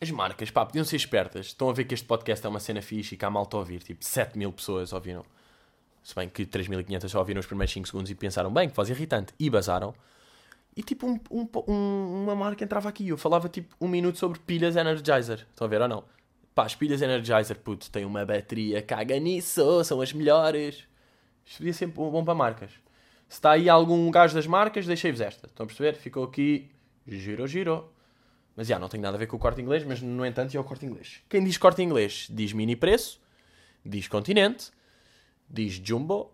as 0.00 0.10
marcas, 0.10 0.50
pá, 0.50 0.66
podiam 0.66 0.84
ser 0.84 0.96
espertas. 0.96 1.46
Estão 1.46 1.70
a 1.70 1.72
ver 1.72 1.84
que 1.84 1.94
este 1.94 2.06
podcast 2.06 2.44
é 2.44 2.48
uma 2.48 2.60
cena 2.60 2.82
fixe 2.82 3.18
e 3.20 3.24
há 3.24 3.30
malta 3.30 3.56
a 3.56 3.60
ouvir. 3.60 3.82
Tipo, 3.82 4.04
7 4.04 4.36
mil 4.36 4.52
pessoas 4.52 4.92
ouviram. 4.92 5.24
Se 6.04 6.14
bem 6.14 6.28
que 6.28 6.44
3.500 6.44 7.08
só 7.08 7.20
ouviram 7.20 7.40
os 7.40 7.46
primeiros 7.46 7.72
5 7.72 7.86
segundos 7.86 8.10
e 8.10 8.14
pensaram, 8.14 8.52
bem, 8.52 8.68
que 8.68 8.74
faz 8.74 8.90
irritante. 8.90 9.32
E 9.40 9.48
basaram. 9.48 9.94
E 10.76 10.82
tipo, 10.82 11.06
um, 11.06 11.48
um, 11.66 12.22
uma 12.24 12.36
marca 12.36 12.62
entrava 12.62 12.88
aqui. 12.88 13.08
Eu 13.08 13.16
falava 13.16 13.48
tipo 13.48 13.74
um 13.80 13.88
minuto 13.88 14.18
sobre 14.18 14.38
pilhas 14.40 14.76
Energizer. 14.76 15.46
Estão 15.50 15.66
a 15.66 15.70
ver 15.70 15.80
ou 15.80 15.88
não? 15.88 16.04
Pá, 16.54 16.64
as 16.66 16.74
pilhas 16.74 17.00
Energizer, 17.00 17.58
puto, 17.58 17.90
têm 17.90 18.04
uma 18.04 18.26
bateria, 18.26 18.82
caga 18.82 19.18
nisso, 19.18 19.82
são 19.84 20.02
as 20.02 20.12
melhores. 20.12 20.91
Isto 21.44 21.58
podia 21.58 21.72
ser 21.72 21.86
bom 21.86 22.24
para 22.24 22.34
marcas. 22.34 22.70
Se 23.28 23.36
está 23.36 23.52
aí 23.52 23.68
algum 23.68 24.10
gajo 24.10 24.34
das 24.34 24.46
marcas, 24.46 24.86
deixei-vos 24.86 25.20
esta. 25.20 25.46
Estão 25.46 25.64
a 25.64 25.66
perceber? 25.66 25.94
Ficou 25.94 26.24
aqui 26.24 26.70
Girou, 27.06 27.46
girou. 27.46 27.92
Mas 28.54 28.66
já, 28.66 28.78
não 28.78 28.88
tem 28.88 29.00
nada 29.00 29.16
a 29.16 29.18
ver 29.18 29.26
com 29.26 29.36
o 29.36 29.40
corte 29.40 29.60
inglês, 29.60 29.84
mas 29.84 30.00
no 30.02 30.24
entanto 30.24 30.54
é 30.54 30.60
o 30.60 30.64
corte 30.64 30.84
inglês. 30.84 31.22
Quem 31.28 31.42
diz 31.42 31.56
corte 31.56 31.82
inglês 31.82 32.28
diz 32.30 32.52
mini 32.52 32.76
preço, 32.76 33.20
diz 33.84 34.06
continente, 34.06 34.70
diz 35.48 35.74
jumbo. 35.74 36.32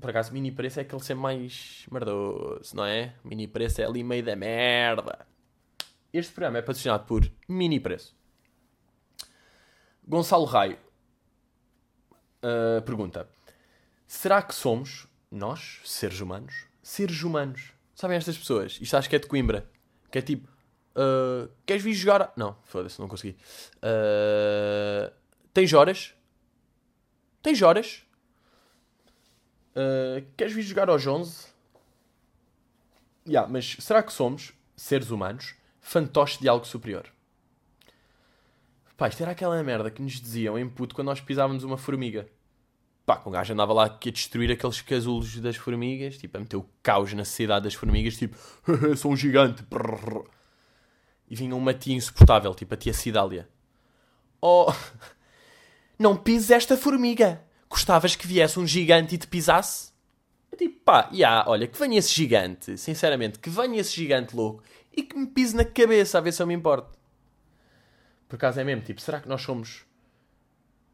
Por 0.00 0.10
acaso, 0.10 0.32
mini 0.32 0.52
preço 0.52 0.78
é 0.78 0.82
aquele 0.82 1.02
ser 1.02 1.14
mais 1.14 1.86
merdoso, 1.90 2.76
não 2.76 2.84
é? 2.84 3.14
Mini 3.24 3.46
preço 3.46 3.80
é 3.80 3.84
ali 3.84 4.02
meio 4.02 4.22
da 4.22 4.36
merda. 4.36 5.26
Este 6.12 6.32
programa 6.32 6.58
é 6.58 6.62
patrocinado 6.62 7.04
por 7.04 7.30
Mini 7.48 7.78
Preço. 7.78 8.16
Gonçalo 10.06 10.44
Raio 10.44 10.76
uh, 12.42 12.82
pergunta: 12.82 13.28
Será 14.10 14.42
que 14.42 14.52
somos, 14.52 15.06
nós, 15.30 15.78
seres 15.84 16.18
humanos, 16.18 16.66
seres 16.82 17.22
humanos? 17.22 17.72
Sabem 17.94 18.16
estas 18.16 18.36
pessoas? 18.36 18.76
Isto 18.80 18.96
acho 18.96 19.08
que 19.08 19.14
é 19.14 19.20
de 19.20 19.28
Coimbra. 19.28 19.70
Que 20.10 20.18
é 20.18 20.20
tipo, 20.20 20.48
uh, 20.96 21.48
queres 21.64 21.80
vir 21.80 21.94
jogar? 21.94 22.32
Não, 22.36 22.56
foda-se, 22.64 23.00
não 23.00 23.06
consegui. 23.06 23.36
Uh, 23.76 25.14
tens 25.54 25.72
horas? 25.72 26.12
Tens 27.40 27.62
horas? 27.62 28.04
Uh, 29.76 30.26
queres 30.36 30.54
vir 30.54 30.62
jogar 30.62 30.88
aos 30.88 31.06
11? 31.06 31.46
Yeah, 33.28 33.48
mas 33.48 33.76
será 33.78 34.02
que 34.02 34.12
somos, 34.12 34.52
seres 34.74 35.12
humanos, 35.12 35.54
fantoches 35.80 36.40
de 36.40 36.48
algo 36.48 36.66
superior? 36.66 37.06
Pá, 38.96 39.06
isto 39.06 39.22
era 39.22 39.30
aquela 39.30 39.62
merda 39.62 39.88
que 39.88 40.02
nos 40.02 40.20
diziam 40.20 40.58
em 40.58 40.68
puto 40.68 40.96
quando 40.96 41.06
nós 41.06 41.20
pisávamos 41.20 41.62
uma 41.62 41.78
formiga. 41.78 42.28
Pá, 43.10 43.16
que 43.16 43.28
um 43.28 43.32
gajo 43.32 43.52
andava 43.52 43.72
lá 43.72 43.86
a 43.86 44.10
destruir 44.10 44.52
aqueles 44.52 44.80
casulos 44.80 45.36
das 45.40 45.56
formigas, 45.56 46.16
tipo, 46.16 46.36
a 46.36 46.40
meter 46.40 46.56
o 46.56 46.64
caos 46.80 47.12
na 47.12 47.24
cidade 47.24 47.64
das 47.64 47.74
formigas, 47.74 48.16
tipo, 48.16 48.36
sou 48.96 49.10
um 49.10 49.16
gigante. 49.16 49.64
Brrr. 49.64 50.24
E 51.28 51.34
vinha 51.34 51.56
uma 51.56 51.74
tia 51.74 51.96
insuportável, 51.96 52.54
tipo 52.54 52.72
a 52.72 52.76
tia 52.76 52.92
Cidália. 52.92 53.48
Oh, 54.40 54.72
não 55.98 56.16
pises 56.16 56.52
esta 56.52 56.76
formiga. 56.76 57.42
Gostavas 57.68 58.14
que 58.14 58.28
viesse 58.28 58.60
um 58.60 58.66
gigante 58.66 59.16
e 59.16 59.18
te 59.18 59.26
pisasse? 59.26 59.90
Eu 60.52 60.58
tipo, 60.58 60.78
pá, 60.84 61.08
já, 61.10 61.16
yeah, 61.16 61.50
olha, 61.50 61.66
que 61.66 61.78
venha 61.78 61.98
esse 61.98 62.14
gigante, 62.14 62.78
sinceramente, 62.78 63.40
que 63.40 63.50
venha 63.50 63.80
esse 63.80 63.94
gigante 63.94 64.36
louco 64.36 64.62
e 64.92 65.02
que 65.02 65.16
me 65.16 65.26
pise 65.26 65.56
na 65.56 65.64
cabeça 65.64 66.18
a 66.18 66.20
ver 66.20 66.32
se 66.32 66.40
eu 66.40 66.46
me 66.46 66.54
importo. 66.54 66.96
Por 68.28 68.36
acaso 68.36 68.60
é 68.60 68.64
mesmo, 68.64 68.82
tipo, 68.82 69.00
será 69.00 69.20
que 69.20 69.28
nós 69.28 69.42
somos 69.42 69.84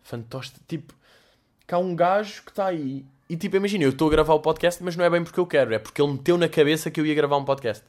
fantásticos? 0.02 0.62
Tipo, 0.66 0.94
que 1.66 1.74
há 1.74 1.78
um 1.78 1.94
gajo 1.94 2.42
que 2.42 2.50
está 2.50 2.66
aí 2.66 3.04
e 3.28 3.36
tipo, 3.36 3.56
imagina, 3.56 3.82
eu 3.82 3.90
estou 3.90 4.06
a 4.06 4.10
gravar 4.10 4.34
o 4.34 4.40
podcast, 4.40 4.82
mas 4.82 4.94
não 4.94 5.04
é 5.04 5.10
bem 5.10 5.24
porque 5.24 5.40
eu 5.40 5.46
quero, 5.46 5.74
é 5.74 5.78
porque 5.80 6.00
ele 6.00 6.12
meteu 6.12 6.38
na 6.38 6.48
cabeça 6.48 6.90
que 6.90 7.00
eu 7.00 7.06
ia 7.06 7.14
gravar 7.14 7.36
um 7.36 7.44
podcast. 7.44 7.84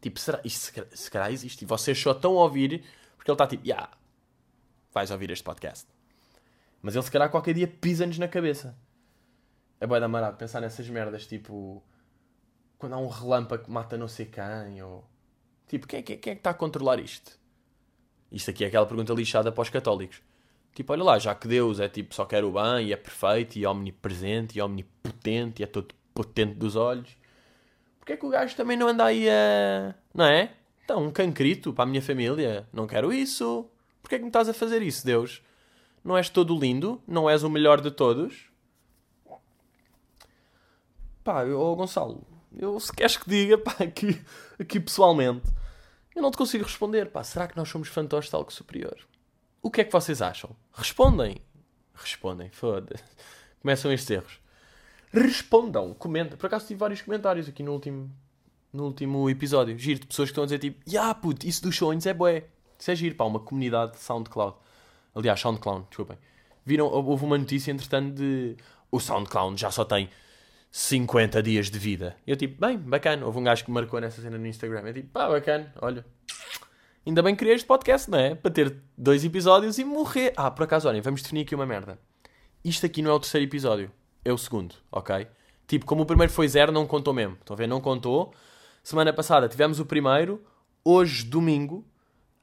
Tipo, 0.00 0.18
será? 0.18 0.40
Isto 0.44 0.84
se 0.92 1.10
calhar 1.10 1.30
existe. 1.30 1.62
E 1.62 1.66
vocês 1.66 1.96
só 1.96 2.10
estão 2.10 2.36
a 2.36 2.42
ouvir 2.42 2.84
porque 3.16 3.30
ele 3.30 3.36
está 3.36 3.46
tipo, 3.46 3.64
yeah, 3.64 3.88
vais 4.92 5.12
ouvir 5.12 5.30
este 5.30 5.44
podcast. 5.44 5.86
Mas 6.82 6.96
ele 6.96 7.04
se 7.04 7.12
calhar 7.12 7.30
qualquer 7.30 7.54
dia 7.54 7.68
pisa-nos 7.68 8.18
na 8.18 8.26
cabeça. 8.26 8.76
É 9.80 9.86
boa 9.86 10.00
da 10.00 10.08
marado 10.08 10.36
pensar 10.36 10.60
nessas 10.60 10.88
merdas, 10.88 11.26
tipo, 11.26 11.80
quando 12.78 12.94
há 12.94 12.98
um 12.98 13.06
relâmpago 13.06 13.64
que 13.64 13.70
mata 13.70 13.96
não 13.96 14.08
sei 14.08 14.26
quem, 14.26 14.82
ou 14.82 15.04
tipo, 15.68 15.86
quem, 15.86 16.02
quem, 16.02 16.18
quem 16.18 16.32
é 16.32 16.34
que 16.34 16.40
está 16.40 16.50
a 16.50 16.54
controlar 16.54 16.98
isto? 16.98 17.38
Isto 18.32 18.50
aqui 18.50 18.64
é 18.64 18.66
aquela 18.66 18.86
pergunta 18.86 19.12
lixada 19.12 19.52
para 19.52 19.62
os 19.62 19.70
católicos. 19.70 20.20
Tipo, 20.74 20.92
olha 20.92 21.04
lá, 21.04 21.18
já 21.18 21.34
que 21.34 21.46
Deus 21.46 21.80
é 21.80 21.88
tipo, 21.88 22.14
só 22.14 22.24
quer 22.24 22.44
o 22.44 22.52
bem, 22.52 22.88
e 22.88 22.92
é 22.92 22.96
perfeito, 22.96 23.56
e 23.56 23.64
é 23.64 23.68
omnipresente, 23.68 24.58
e 24.58 24.60
é 24.60 24.64
omnipotente, 24.64 25.60
e 25.60 25.64
é 25.64 25.66
todo 25.66 25.94
potente 26.14 26.54
dos 26.54 26.76
olhos 26.76 27.16
porque 28.02 28.14
é 28.14 28.16
que 28.16 28.26
o 28.26 28.30
gajo 28.30 28.56
também 28.56 28.76
não 28.76 28.88
anda 28.88 29.04
aí 29.04 29.30
a. 29.30 29.94
Não 30.12 30.24
é? 30.24 30.52
Então, 30.84 31.04
um 31.04 31.12
cancrito 31.12 31.72
para 31.72 31.84
a 31.84 31.86
minha 31.86 32.02
família. 32.02 32.66
Não 32.72 32.84
quero 32.84 33.12
isso. 33.12 33.70
Porquê 34.02 34.16
é 34.16 34.18
que 34.18 34.24
me 34.24 34.28
estás 34.28 34.48
a 34.48 34.52
fazer 34.52 34.82
isso, 34.82 35.06
Deus? 35.06 35.40
Não 36.04 36.16
és 36.16 36.28
todo 36.28 36.58
lindo? 36.58 37.00
Não 37.06 37.30
és 37.30 37.44
o 37.44 37.48
melhor 37.48 37.80
de 37.80 37.92
todos? 37.92 38.50
Pá, 41.22 41.44
ô 41.44 41.76
Gonçalo, 41.76 42.26
eu 42.58 42.80
se 42.80 42.92
queres 42.92 43.16
que 43.16 43.30
diga, 43.30 43.56
pá, 43.62 43.76
aqui, 43.78 44.20
aqui 44.58 44.80
pessoalmente, 44.80 45.46
eu 46.16 46.20
não 46.20 46.32
te 46.32 46.36
consigo 46.36 46.64
responder, 46.64 47.08
pá. 47.08 47.22
Será 47.22 47.46
que 47.46 47.56
nós 47.56 47.68
somos 47.68 47.86
fantoches 47.86 48.30
de 48.30 48.34
algo 48.34 48.52
superior? 48.52 48.98
O 49.62 49.70
que 49.70 49.80
é 49.80 49.84
que 49.84 49.92
vocês 49.92 50.20
acham? 50.20 50.54
Respondem. 50.72 51.36
Respondem, 51.94 52.50
foda-se. 52.50 53.04
Começam 53.62 53.92
estes 53.92 54.10
erros 54.10 54.42
respondam, 55.12 55.92
comentem. 55.94 56.36
Por 56.36 56.46
acaso 56.46 56.66
tive 56.66 56.80
vários 56.80 57.02
comentários 57.02 57.48
aqui 57.48 57.62
no 57.62 57.72
último, 57.72 58.10
no 58.72 58.84
último 58.84 59.28
episódio. 59.28 59.78
Giro 59.78 60.00
de 60.00 60.06
pessoas 60.06 60.28
que 60.28 60.32
estão 60.32 60.44
a 60.44 60.46
dizer 60.46 60.58
tipo, 60.58 60.80
ya 60.88 61.14
puto, 61.14 61.46
isso 61.46 61.62
dos 61.62 61.76
sonhos 61.76 62.06
é 62.06 62.14
bué. 62.14 62.44
Isso 62.78 62.90
é 62.90 62.96
giro, 62.96 63.14
pá, 63.14 63.24
uma 63.24 63.38
comunidade 63.38 63.92
de 63.92 63.98
SoundCloud. 63.98 64.56
Aliás, 65.14 65.38
SoundCloud, 65.38 65.86
desculpem. 65.88 66.18
Viram, 66.64 66.86
houve 66.86 67.24
uma 67.24 67.36
notícia, 67.36 67.70
entretanto, 67.70 68.14
de 68.14 68.56
o 68.90 68.98
SoundCloud 68.98 69.60
já 69.60 69.70
só 69.70 69.84
tem 69.84 70.08
50 70.70 71.42
dias 71.42 71.70
de 71.70 71.78
vida. 71.78 72.16
Eu 72.26 72.36
tipo, 72.36 72.58
bem, 72.60 72.78
bacana. 72.78 73.26
Houve 73.26 73.38
um 73.38 73.44
gajo 73.44 73.64
que 73.64 73.70
marcou 73.70 74.00
nessa 74.00 74.22
cena 74.22 74.38
no 74.38 74.46
Instagram. 74.46 74.80
Eu 74.86 74.94
tipo, 74.94 75.08
pá, 75.08 75.28
bacana, 75.28 75.72
olha. 75.80 76.04
Ainda 77.06 77.22
bem 77.22 77.34
que 77.34 77.40
criei 77.40 77.56
este 77.56 77.66
podcast, 77.66 78.10
não 78.10 78.18
é? 78.18 78.34
Para 78.34 78.50
ter 78.50 78.76
dois 78.96 79.24
episódios 79.24 79.78
e 79.78 79.84
morrer. 79.84 80.32
Ah, 80.36 80.50
por 80.50 80.64
acaso, 80.64 80.88
olhem, 80.88 81.00
vamos 81.00 81.22
definir 81.22 81.42
aqui 81.42 81.54
uma 81.54 81.66
merda. 81.66 81.98
Isto 82.64 82.86
aqui 82.86 83.02
não 83.02 83.10
é 83.10 83.14
o 83.14 83.20
terceiro 83.20 83.44
episódio 83.46 83.90
é 84.24 84.32
o 84.32 84.38
segundo, 84.38 84.74
ok? 84.90 85.26
Tipo, 85.66 85.86
como 85.86 86.02
o 86.02 86.06
primeiro 86.06 86.32
foi 86.32 86.48
zero, 86.48 86.72
não 86.72 86.86
contou 86.86 87.12
mesmo. 87.12 87.36
Estão 87.40 87.54
a 87.54 87.56
ver? 87.56 87.66
Não 87.66 87.80
contou. 87.80 88.32
Semana 88.82 89.12
passada 89.12 89.48
tivemos 89.48 89.80
o 89.80 89.86
primeiro. 89.86 90.42
Hoje, 90.84 91.24
domingo, 91.24 91.84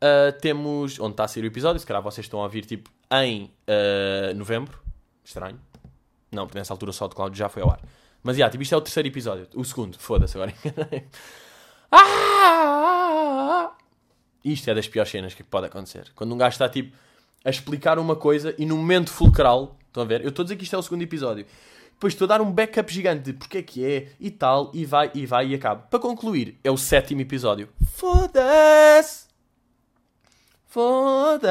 uh, 0.02 0.38
temos. 0.42 1.00
Onde 1.00 1.12
está 1.12 1.26
a 1.26 1.28
ser 1.28 1.44
o 1.44 1.48
episódio? 1.48 1.80
Se 1.80 1.86
calhar 1.86 2.02
vocês 2.02 2.26
estão 2.26 2.40
a 2.40 2.44
ouvir, 2.44 2.66
tipo, 2.66 2.90
em 3.12 3.52
uh, 3.68 4.34
novembro. 4.36 4.80
Estranho. 5.24 5.60
Não, 6.32 6.46
porque 6.46 6.58
nessa 6.58 6.74
altura 6.74 6.92
só 6.92 7.06
o 7.06 7.10
Cloud 7.10 7.38
já 7.38 7.50
foi 7.50 7.62
ao 7.62 7.72
ar. 7.72 7.82
Mas, 8.24 8.36
já, 8.36 8.42
yeah, 8.42 8.52
tipo, 8.52 8.64
isto 8.64 8.74
é 8.74 8.78
o 8.78 8.82
terceiro 8.82 9.08
episódio. 9.08 9.48
O 9.56 9.64
segundo. 9.64 9.98
Foda-se 9.98 10.36
agora. 10.38 10.54
ah! 11.92 13.72
Isto 14.44 14.70
é 14.70 14.76
das 14.76 14.88
piores 14.88 15.12
cenas 15.12 15.34
que 15.34 15.44
pode 15.44 15.68
acontecer. 15.68 16.12
Quando 16.16 16.34
um 16.34 16.38
gajo 16.38 16.54
está, 16.54 16.70
tipo, 16.70 16.96
a 17.44 17.50
explicar 17.50 18.00
uma 18.00 18.16
coisa 18.16 18.56
e 18.58 18.66
no 18.66 18.78
momento 18.78 19.12
fulcral 19.12 19.78
Estão 19.90 20.04
a 20.04 20.06
ver? 20.06 20.22
Eu 20.22 20.30
estou 20.30 20.44
a 20.44 20.46
dizer 20.46 20.56
que 20.56 20.64
isto 20.64 20.76
é 20.76 20.80
o 20.80 20.84
segundo 20.84 21.02
episódio. 21.02 21.46
Depois 21.94 22.14
estou 22.14 22.26
a 22.26 22.30
dar 22.30 22.42
um 22.42 22.52
backup 22.52 22.94
gigante 22.94 23.24
de 23.24 23.34
porque 23.34 23.58
é 23.58 23.64
que 23.64 23.86
é 23.86 24.12
e 24.20 24.32
tal, 24.32 24.72
e 24.74 24.86
vai, 24.86 25.12
e 25.14 25.26
vai, 25.26 25.48
e 25.48 25.56
acaba. 25.56 25.82
Para 25.82 26.00
concluir, 26.00 26.58
é 26.64 26.72
o 26.72 26.78
sétimo 26.78 27.22
episódio. 27.22 27.68
Foda-se! 27.92 29.28
Foda-se! 30.68 31.50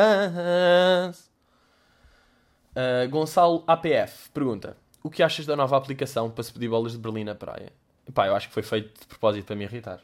Uh, 2.71 3.09
Gonçalo 3.11 3.65
APF 3.67 4.31
pergunta: 4.33 4.77
O 5.03 5.11
que 5.11 5.23
achas 5.23 5.45
da 5.45 5.57
nova 5.57 5.77
aplicação 5.77 6.31
para 6.31 6.45
se 6.45 6.53
pedir 6.53 6.69
bolas 6.69 6.93
de 6.93 6.99
Berlim 6.99 7.25
na 7.25 7.35
praia? 7.35 7.73
Pá, 8.15 8.29
eu 8.29 8.37
acho 8.37 8.49
que 8.49 8.55
foi 8.55 8.63
feito 8.63 9.01
de 9.01 9.07
propósito 9.07 9.45
para 9.45 9.57
me 9.57 9.65
irritar. 9.65 10.01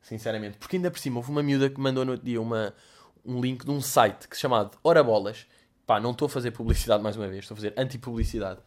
Sinceramente. 0.00 0.58
Porque 0.58 0.76
ainda 0.76 0.90
por 0.90 0.98
cima 0.98 1.16
houve 1.16 1.30
uma 1.30 1.42
miúda 1.42 1.68
que 1.68 1.80
mandou 1.80 2.04
no 2.04 2.12
outro 2.12 2.26
dia 2.26 2.40
uma, 2.40 2.74
um 3.24 3.40
link 3.40 3.64
de 3.64 3.70
um 3.70 3.80
site 3.80 4.28
que 4.28 4.36
se 4.36 4.42
chamado 4.42 4.76
Ora 4.82 5.02
Bolas 5.02 5.46
pá, 5.88 5.98
não 5.98 6.10
estou 6.10 6.26
a 6.26 6.28
fazer 6.28 6.50
publicidade 6.50 7.02
mais 7.02 7.16
uma 7.16 7.26
vez, 7.26 7.44
estou 7.44 7.54
a 7.54 7.56
fazer 7.56 7.72
anti-publicidade, 7.74 8.60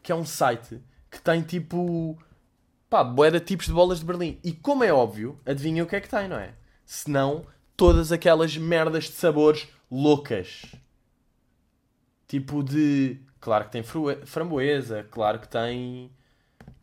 que 0.00 0.12
é 0.12 0.14
um 0.14 0.24
site 0.24 0.80
que 1.10 1.20
tem 1.20 1.42
tipo, 1.42 2.16
pá, 2.88 3.02
boeda 3.02 3.40
tipos 3.40 3.66
de 3.66 3.72
bolas 3.72 3.98
de 3.98 4.04
Berlim. 4.04 4.38
E 4.44 4.52
como 4.52 4.84
é 4.84 4.92
óbvio, 4.92 5.40
adivinha 5.44 5.82
o 5.82 5.86
que 5.88 5.96
é 5.96 6.00
que 6.00 6.08
tem, 6.08 6.28
não 6.28 6.36
é? 6.36 6.54
Se 6.86 7.10
não, 7.10 7.44
todas 7.76 8.12
aquelas 8.12 8.56
merdas 8.56 9.04
de 9.04 9.14
sabores 9.14 9.66
loucas. 9.90 10.62
Tipo 12.28 12.62
de. 12.62 13.20
Claro 13.40 13.64
que 13.64 13.72
tem 13.72 13.82
framboesa, 13.82 15.02
claro 15.10 15.40
que 15.40 15.48
tem. 15.48 16.12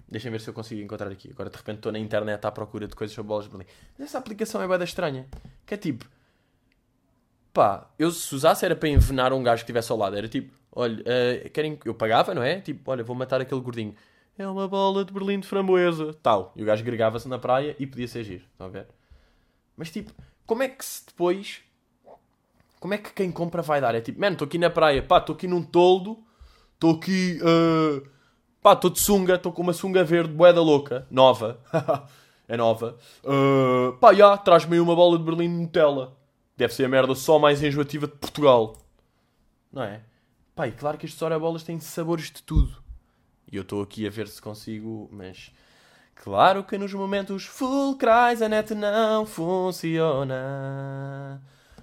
Deixem 0.10 0.32
ver 0.32 0.42
se 0.42 0.50
eu 0.50 0.54
consigo 0.54 0.82
encontrar 0.82 1.12
aqui. 1.12 1.30
Agora 1.32 1.50
de 1.50 1.58
repente 1.58 1.78
estou 1.78 1.92
na 1.92 2.00
internet 2.00 2.44
à 2.46 2.52
procura 2.52 2.88
de 2.88 2.96
coisas 2.96 3.14
sobre 3.14 3.28
bolas 3.28 3.46
de 3.46 3.52
Berlim. 3.52 3.68
Mas 3.98 4.08
essa 4.08 4.18
aplicação 4.18 4.62
é 4.62 4.68
boeda 4.68 4.84
estranha. 4.84 5.28
Que 5.66 5.76
é 5.76 5.78
tipo 5.78 6.06
pá, 7.54 7.90
eu 7.98 8.12
se 8.12 8.34
usasse 8.34 8.64
era 8.64 8.76
para 8.76 8.90
envenenar 8.90 9.34
um 9.34 9.44
gajo 9.44 9.58
que 9.58 9.64
estivesse 9.64 9.92
ao 9.92 9.98
lado. 9.98 10.16
Era 10.16 10.28
tipo, 10.28 10.54
olha, 10.72 11.02
uh, 11.02 11.50
querem 11.50 11.78
eu 11.84 11.94
pagava, 11.94 12.34
não 12.34 12.44
é? 12.44 12.62
Tipo, 12.62 12.92
olha, 12.92 13.04
vou 13.04 13.16
matar 13.16 13.42
aquele 13.42 13.62
gordinho. 13.62 13.96
É 14.38 14.48
uma 14.48 14.68
bola 14.68 15.04
de 15.04 15.12
Berlim 15.12 15.40
de 15.40 15.48
framboesa. 15.48 16.14
Tal. 16.24 16.54
E 16.56 16.64
o 16.64 16.66
gajo 16.66 16.84
gregava-se 16.84 17.28
na 17.28 17.38
praia 17.38 17.76
e 17.78 17.86
podia 17.86 18.08
ser 18.08 18.24
giro. 18.24 18.46
Estão 18.52 18.68
a 18.68 18.70
ver? 18.70 18.88
Mas 19.76 19.92
tipo, 19.92 20.14
como 20.46 20.64
é 20.64 20.70
que 20.70 20.86
se 20.86 21.06
depois. 21.06 21.62
Como 22.80 22.94
é 22.94 22.98
que 22.98 23.12
quem 23.12 23.30
compra 23.30 23.62
vai 23.62 23.82
dar? 23.82 23.94
É 23.94 24.00
tipo, 24.00 24.22
mano, 24.22 24.34
estou 24.34 24.46
aqui 24.46 24.58
na 24.58 24.70
praia, 24.70 25.04
pá, 25.04 25.18
estou 25.18 25.36
aqui 25.36 25.48
num 25.48 25.62
toldo, 25.62 26.18
estou 26.76 26.92
aqui. 26.92 27.40
Uh, 27.42 28.08
pá, 28.62 28.74
estou 28.74 28.90
de 28.90 29.00
sunga, 29.00 29.36
estou 29.36 29.52
com 29.52 29.62
uma 29.62 29.74
sunga 29.74 30.04
verde, 30.04 30.34
boeda 30.34 30.62
louca, 30.62 31.08
nova. 31.10 31.60
é 32.48 32.58
nova. 32.58 32.98
Uh, 33.24 33.94
pá, 33.94 34.14
já, 34.14 34.38
traz-me 34.38 34.76
aí 34.76 34.80
uma 34.80 34.96
bola 34.96 35.18
de 35.18 35.24
Berlim 35.24 35.50
de 35.50 35.62
Nutella. 35.62 36.18
Deve 36.58 36.74
ser 36.74 36.86
a 36.86 36.90
merda 36.90 37.16
só 37.16 37.40
mais 37.40 37.64
enjoativa 37.64 38.08
de 38.08 38.14
Portugal. 38.14 38.76
Não 39.72 39.84
é? 39.84 40.02
Pai, 40.56 40.72
claro 40.72 40.98
que 40.98 41.06
estes 41.06 41.20
bolas 41.40 41.64
têm 41.64 41.80
sabores 41.80 42.26
de 42.26 42.44
tudo. 42.44 42.84
E 43.52 43.56
eu 43.56 43.62
estou 43.62 43.82
aqui 43.82 44.06
a 44.06 44.10
ver 44.10 44.28
se 44.28 44.42
consigo, 44.42 45.10
mas... 45.12 45.52
Claro 46.16 46.66
que 46.66 46.78
nos 46.78 46.94
momentos 46.94 47.46
fulcrais 47.46 48.42
a 48.42 48.50
net 48.50 48.76
não 48.76 49.26
funciona. 49.26 50.36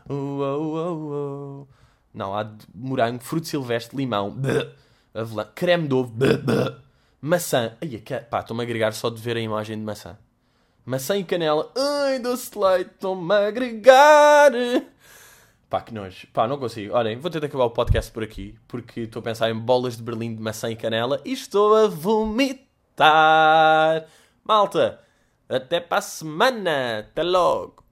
Uh, 0.08 0.12
uh, 0.12 1.62
uh. 1.62 1.68
Não, 2.12 2.38
há 2.38 2.46
morango, 2.74 3.22
fruto 3.22 3.46
silvestre, 3.46 3.96
limão, 3.96 4.30
bleh, 4.30 4.70
avelã, 5.16 5.46
creme 5.54 5.88
de 5.88 5.94
ovo, 5.94 6.10
bleh, 6.10 6.36
bleh, 6.36 6.76
maçã. 7.20 7.76
Ai, 7.80 8.02
pá, 8.30 8.40
estou-me 8.40 8.62
a 8.62 8.64
agregar 8.64 8.92
só 8.92 9.10
de 9.10 9.20
ver 9.20 9.36
a 9.36 9.40
imagem 9.40 9.78
de 9.78 9.84
maçã 9.84 10.16
maçã 10.86 11.18
e 11.18 11.24
canela. 11.24 11.70
Ai, 11.76 12.20
doce 12.20 12.52
de 12.52 12.58
leite, 12.58 12.92
estou-me 12.92 13.34
a 13.34 13.48
agregar. 13.48 14.52
Pá, 15.68 15.80
que 15.80 15.92
nojo. 15.92 16.28
Pá, 16.32 16.46
não 16.46 16.58
consigo. 16.58 16.94
Olhem, 16.94 17.18
vou 17.18 17.28
de 17.28 17.38
acabar 17.44 17.64
o 17.64 17.70
podcast 17.70 18.12
por 18.12 18.22
aqui, 18.22 18.56
porque 18.68 19.00
estou 19.00 19.18
a 19.20 19.22
pensar 19.24 19.50
em 19.50 19.58
bolas 19.58 19.96
de 19.96 20.02
Berlim 20.04 20.36
de 20.36 20.40
maçã 20.40 20.70
e 20.70 20.76
canela 20.76 21.20
e 21.24 21.32
estou 21.32 21.74
a 21.74 21.88
vomitar. 21.88 23.04
Malta, 24.44 25.00
até 25.48 25.80
para 25.80 25.98
a 25.98 26.02
semana. 26.02 27.00
Até 27.00 27.24
logo. 27.24 27.85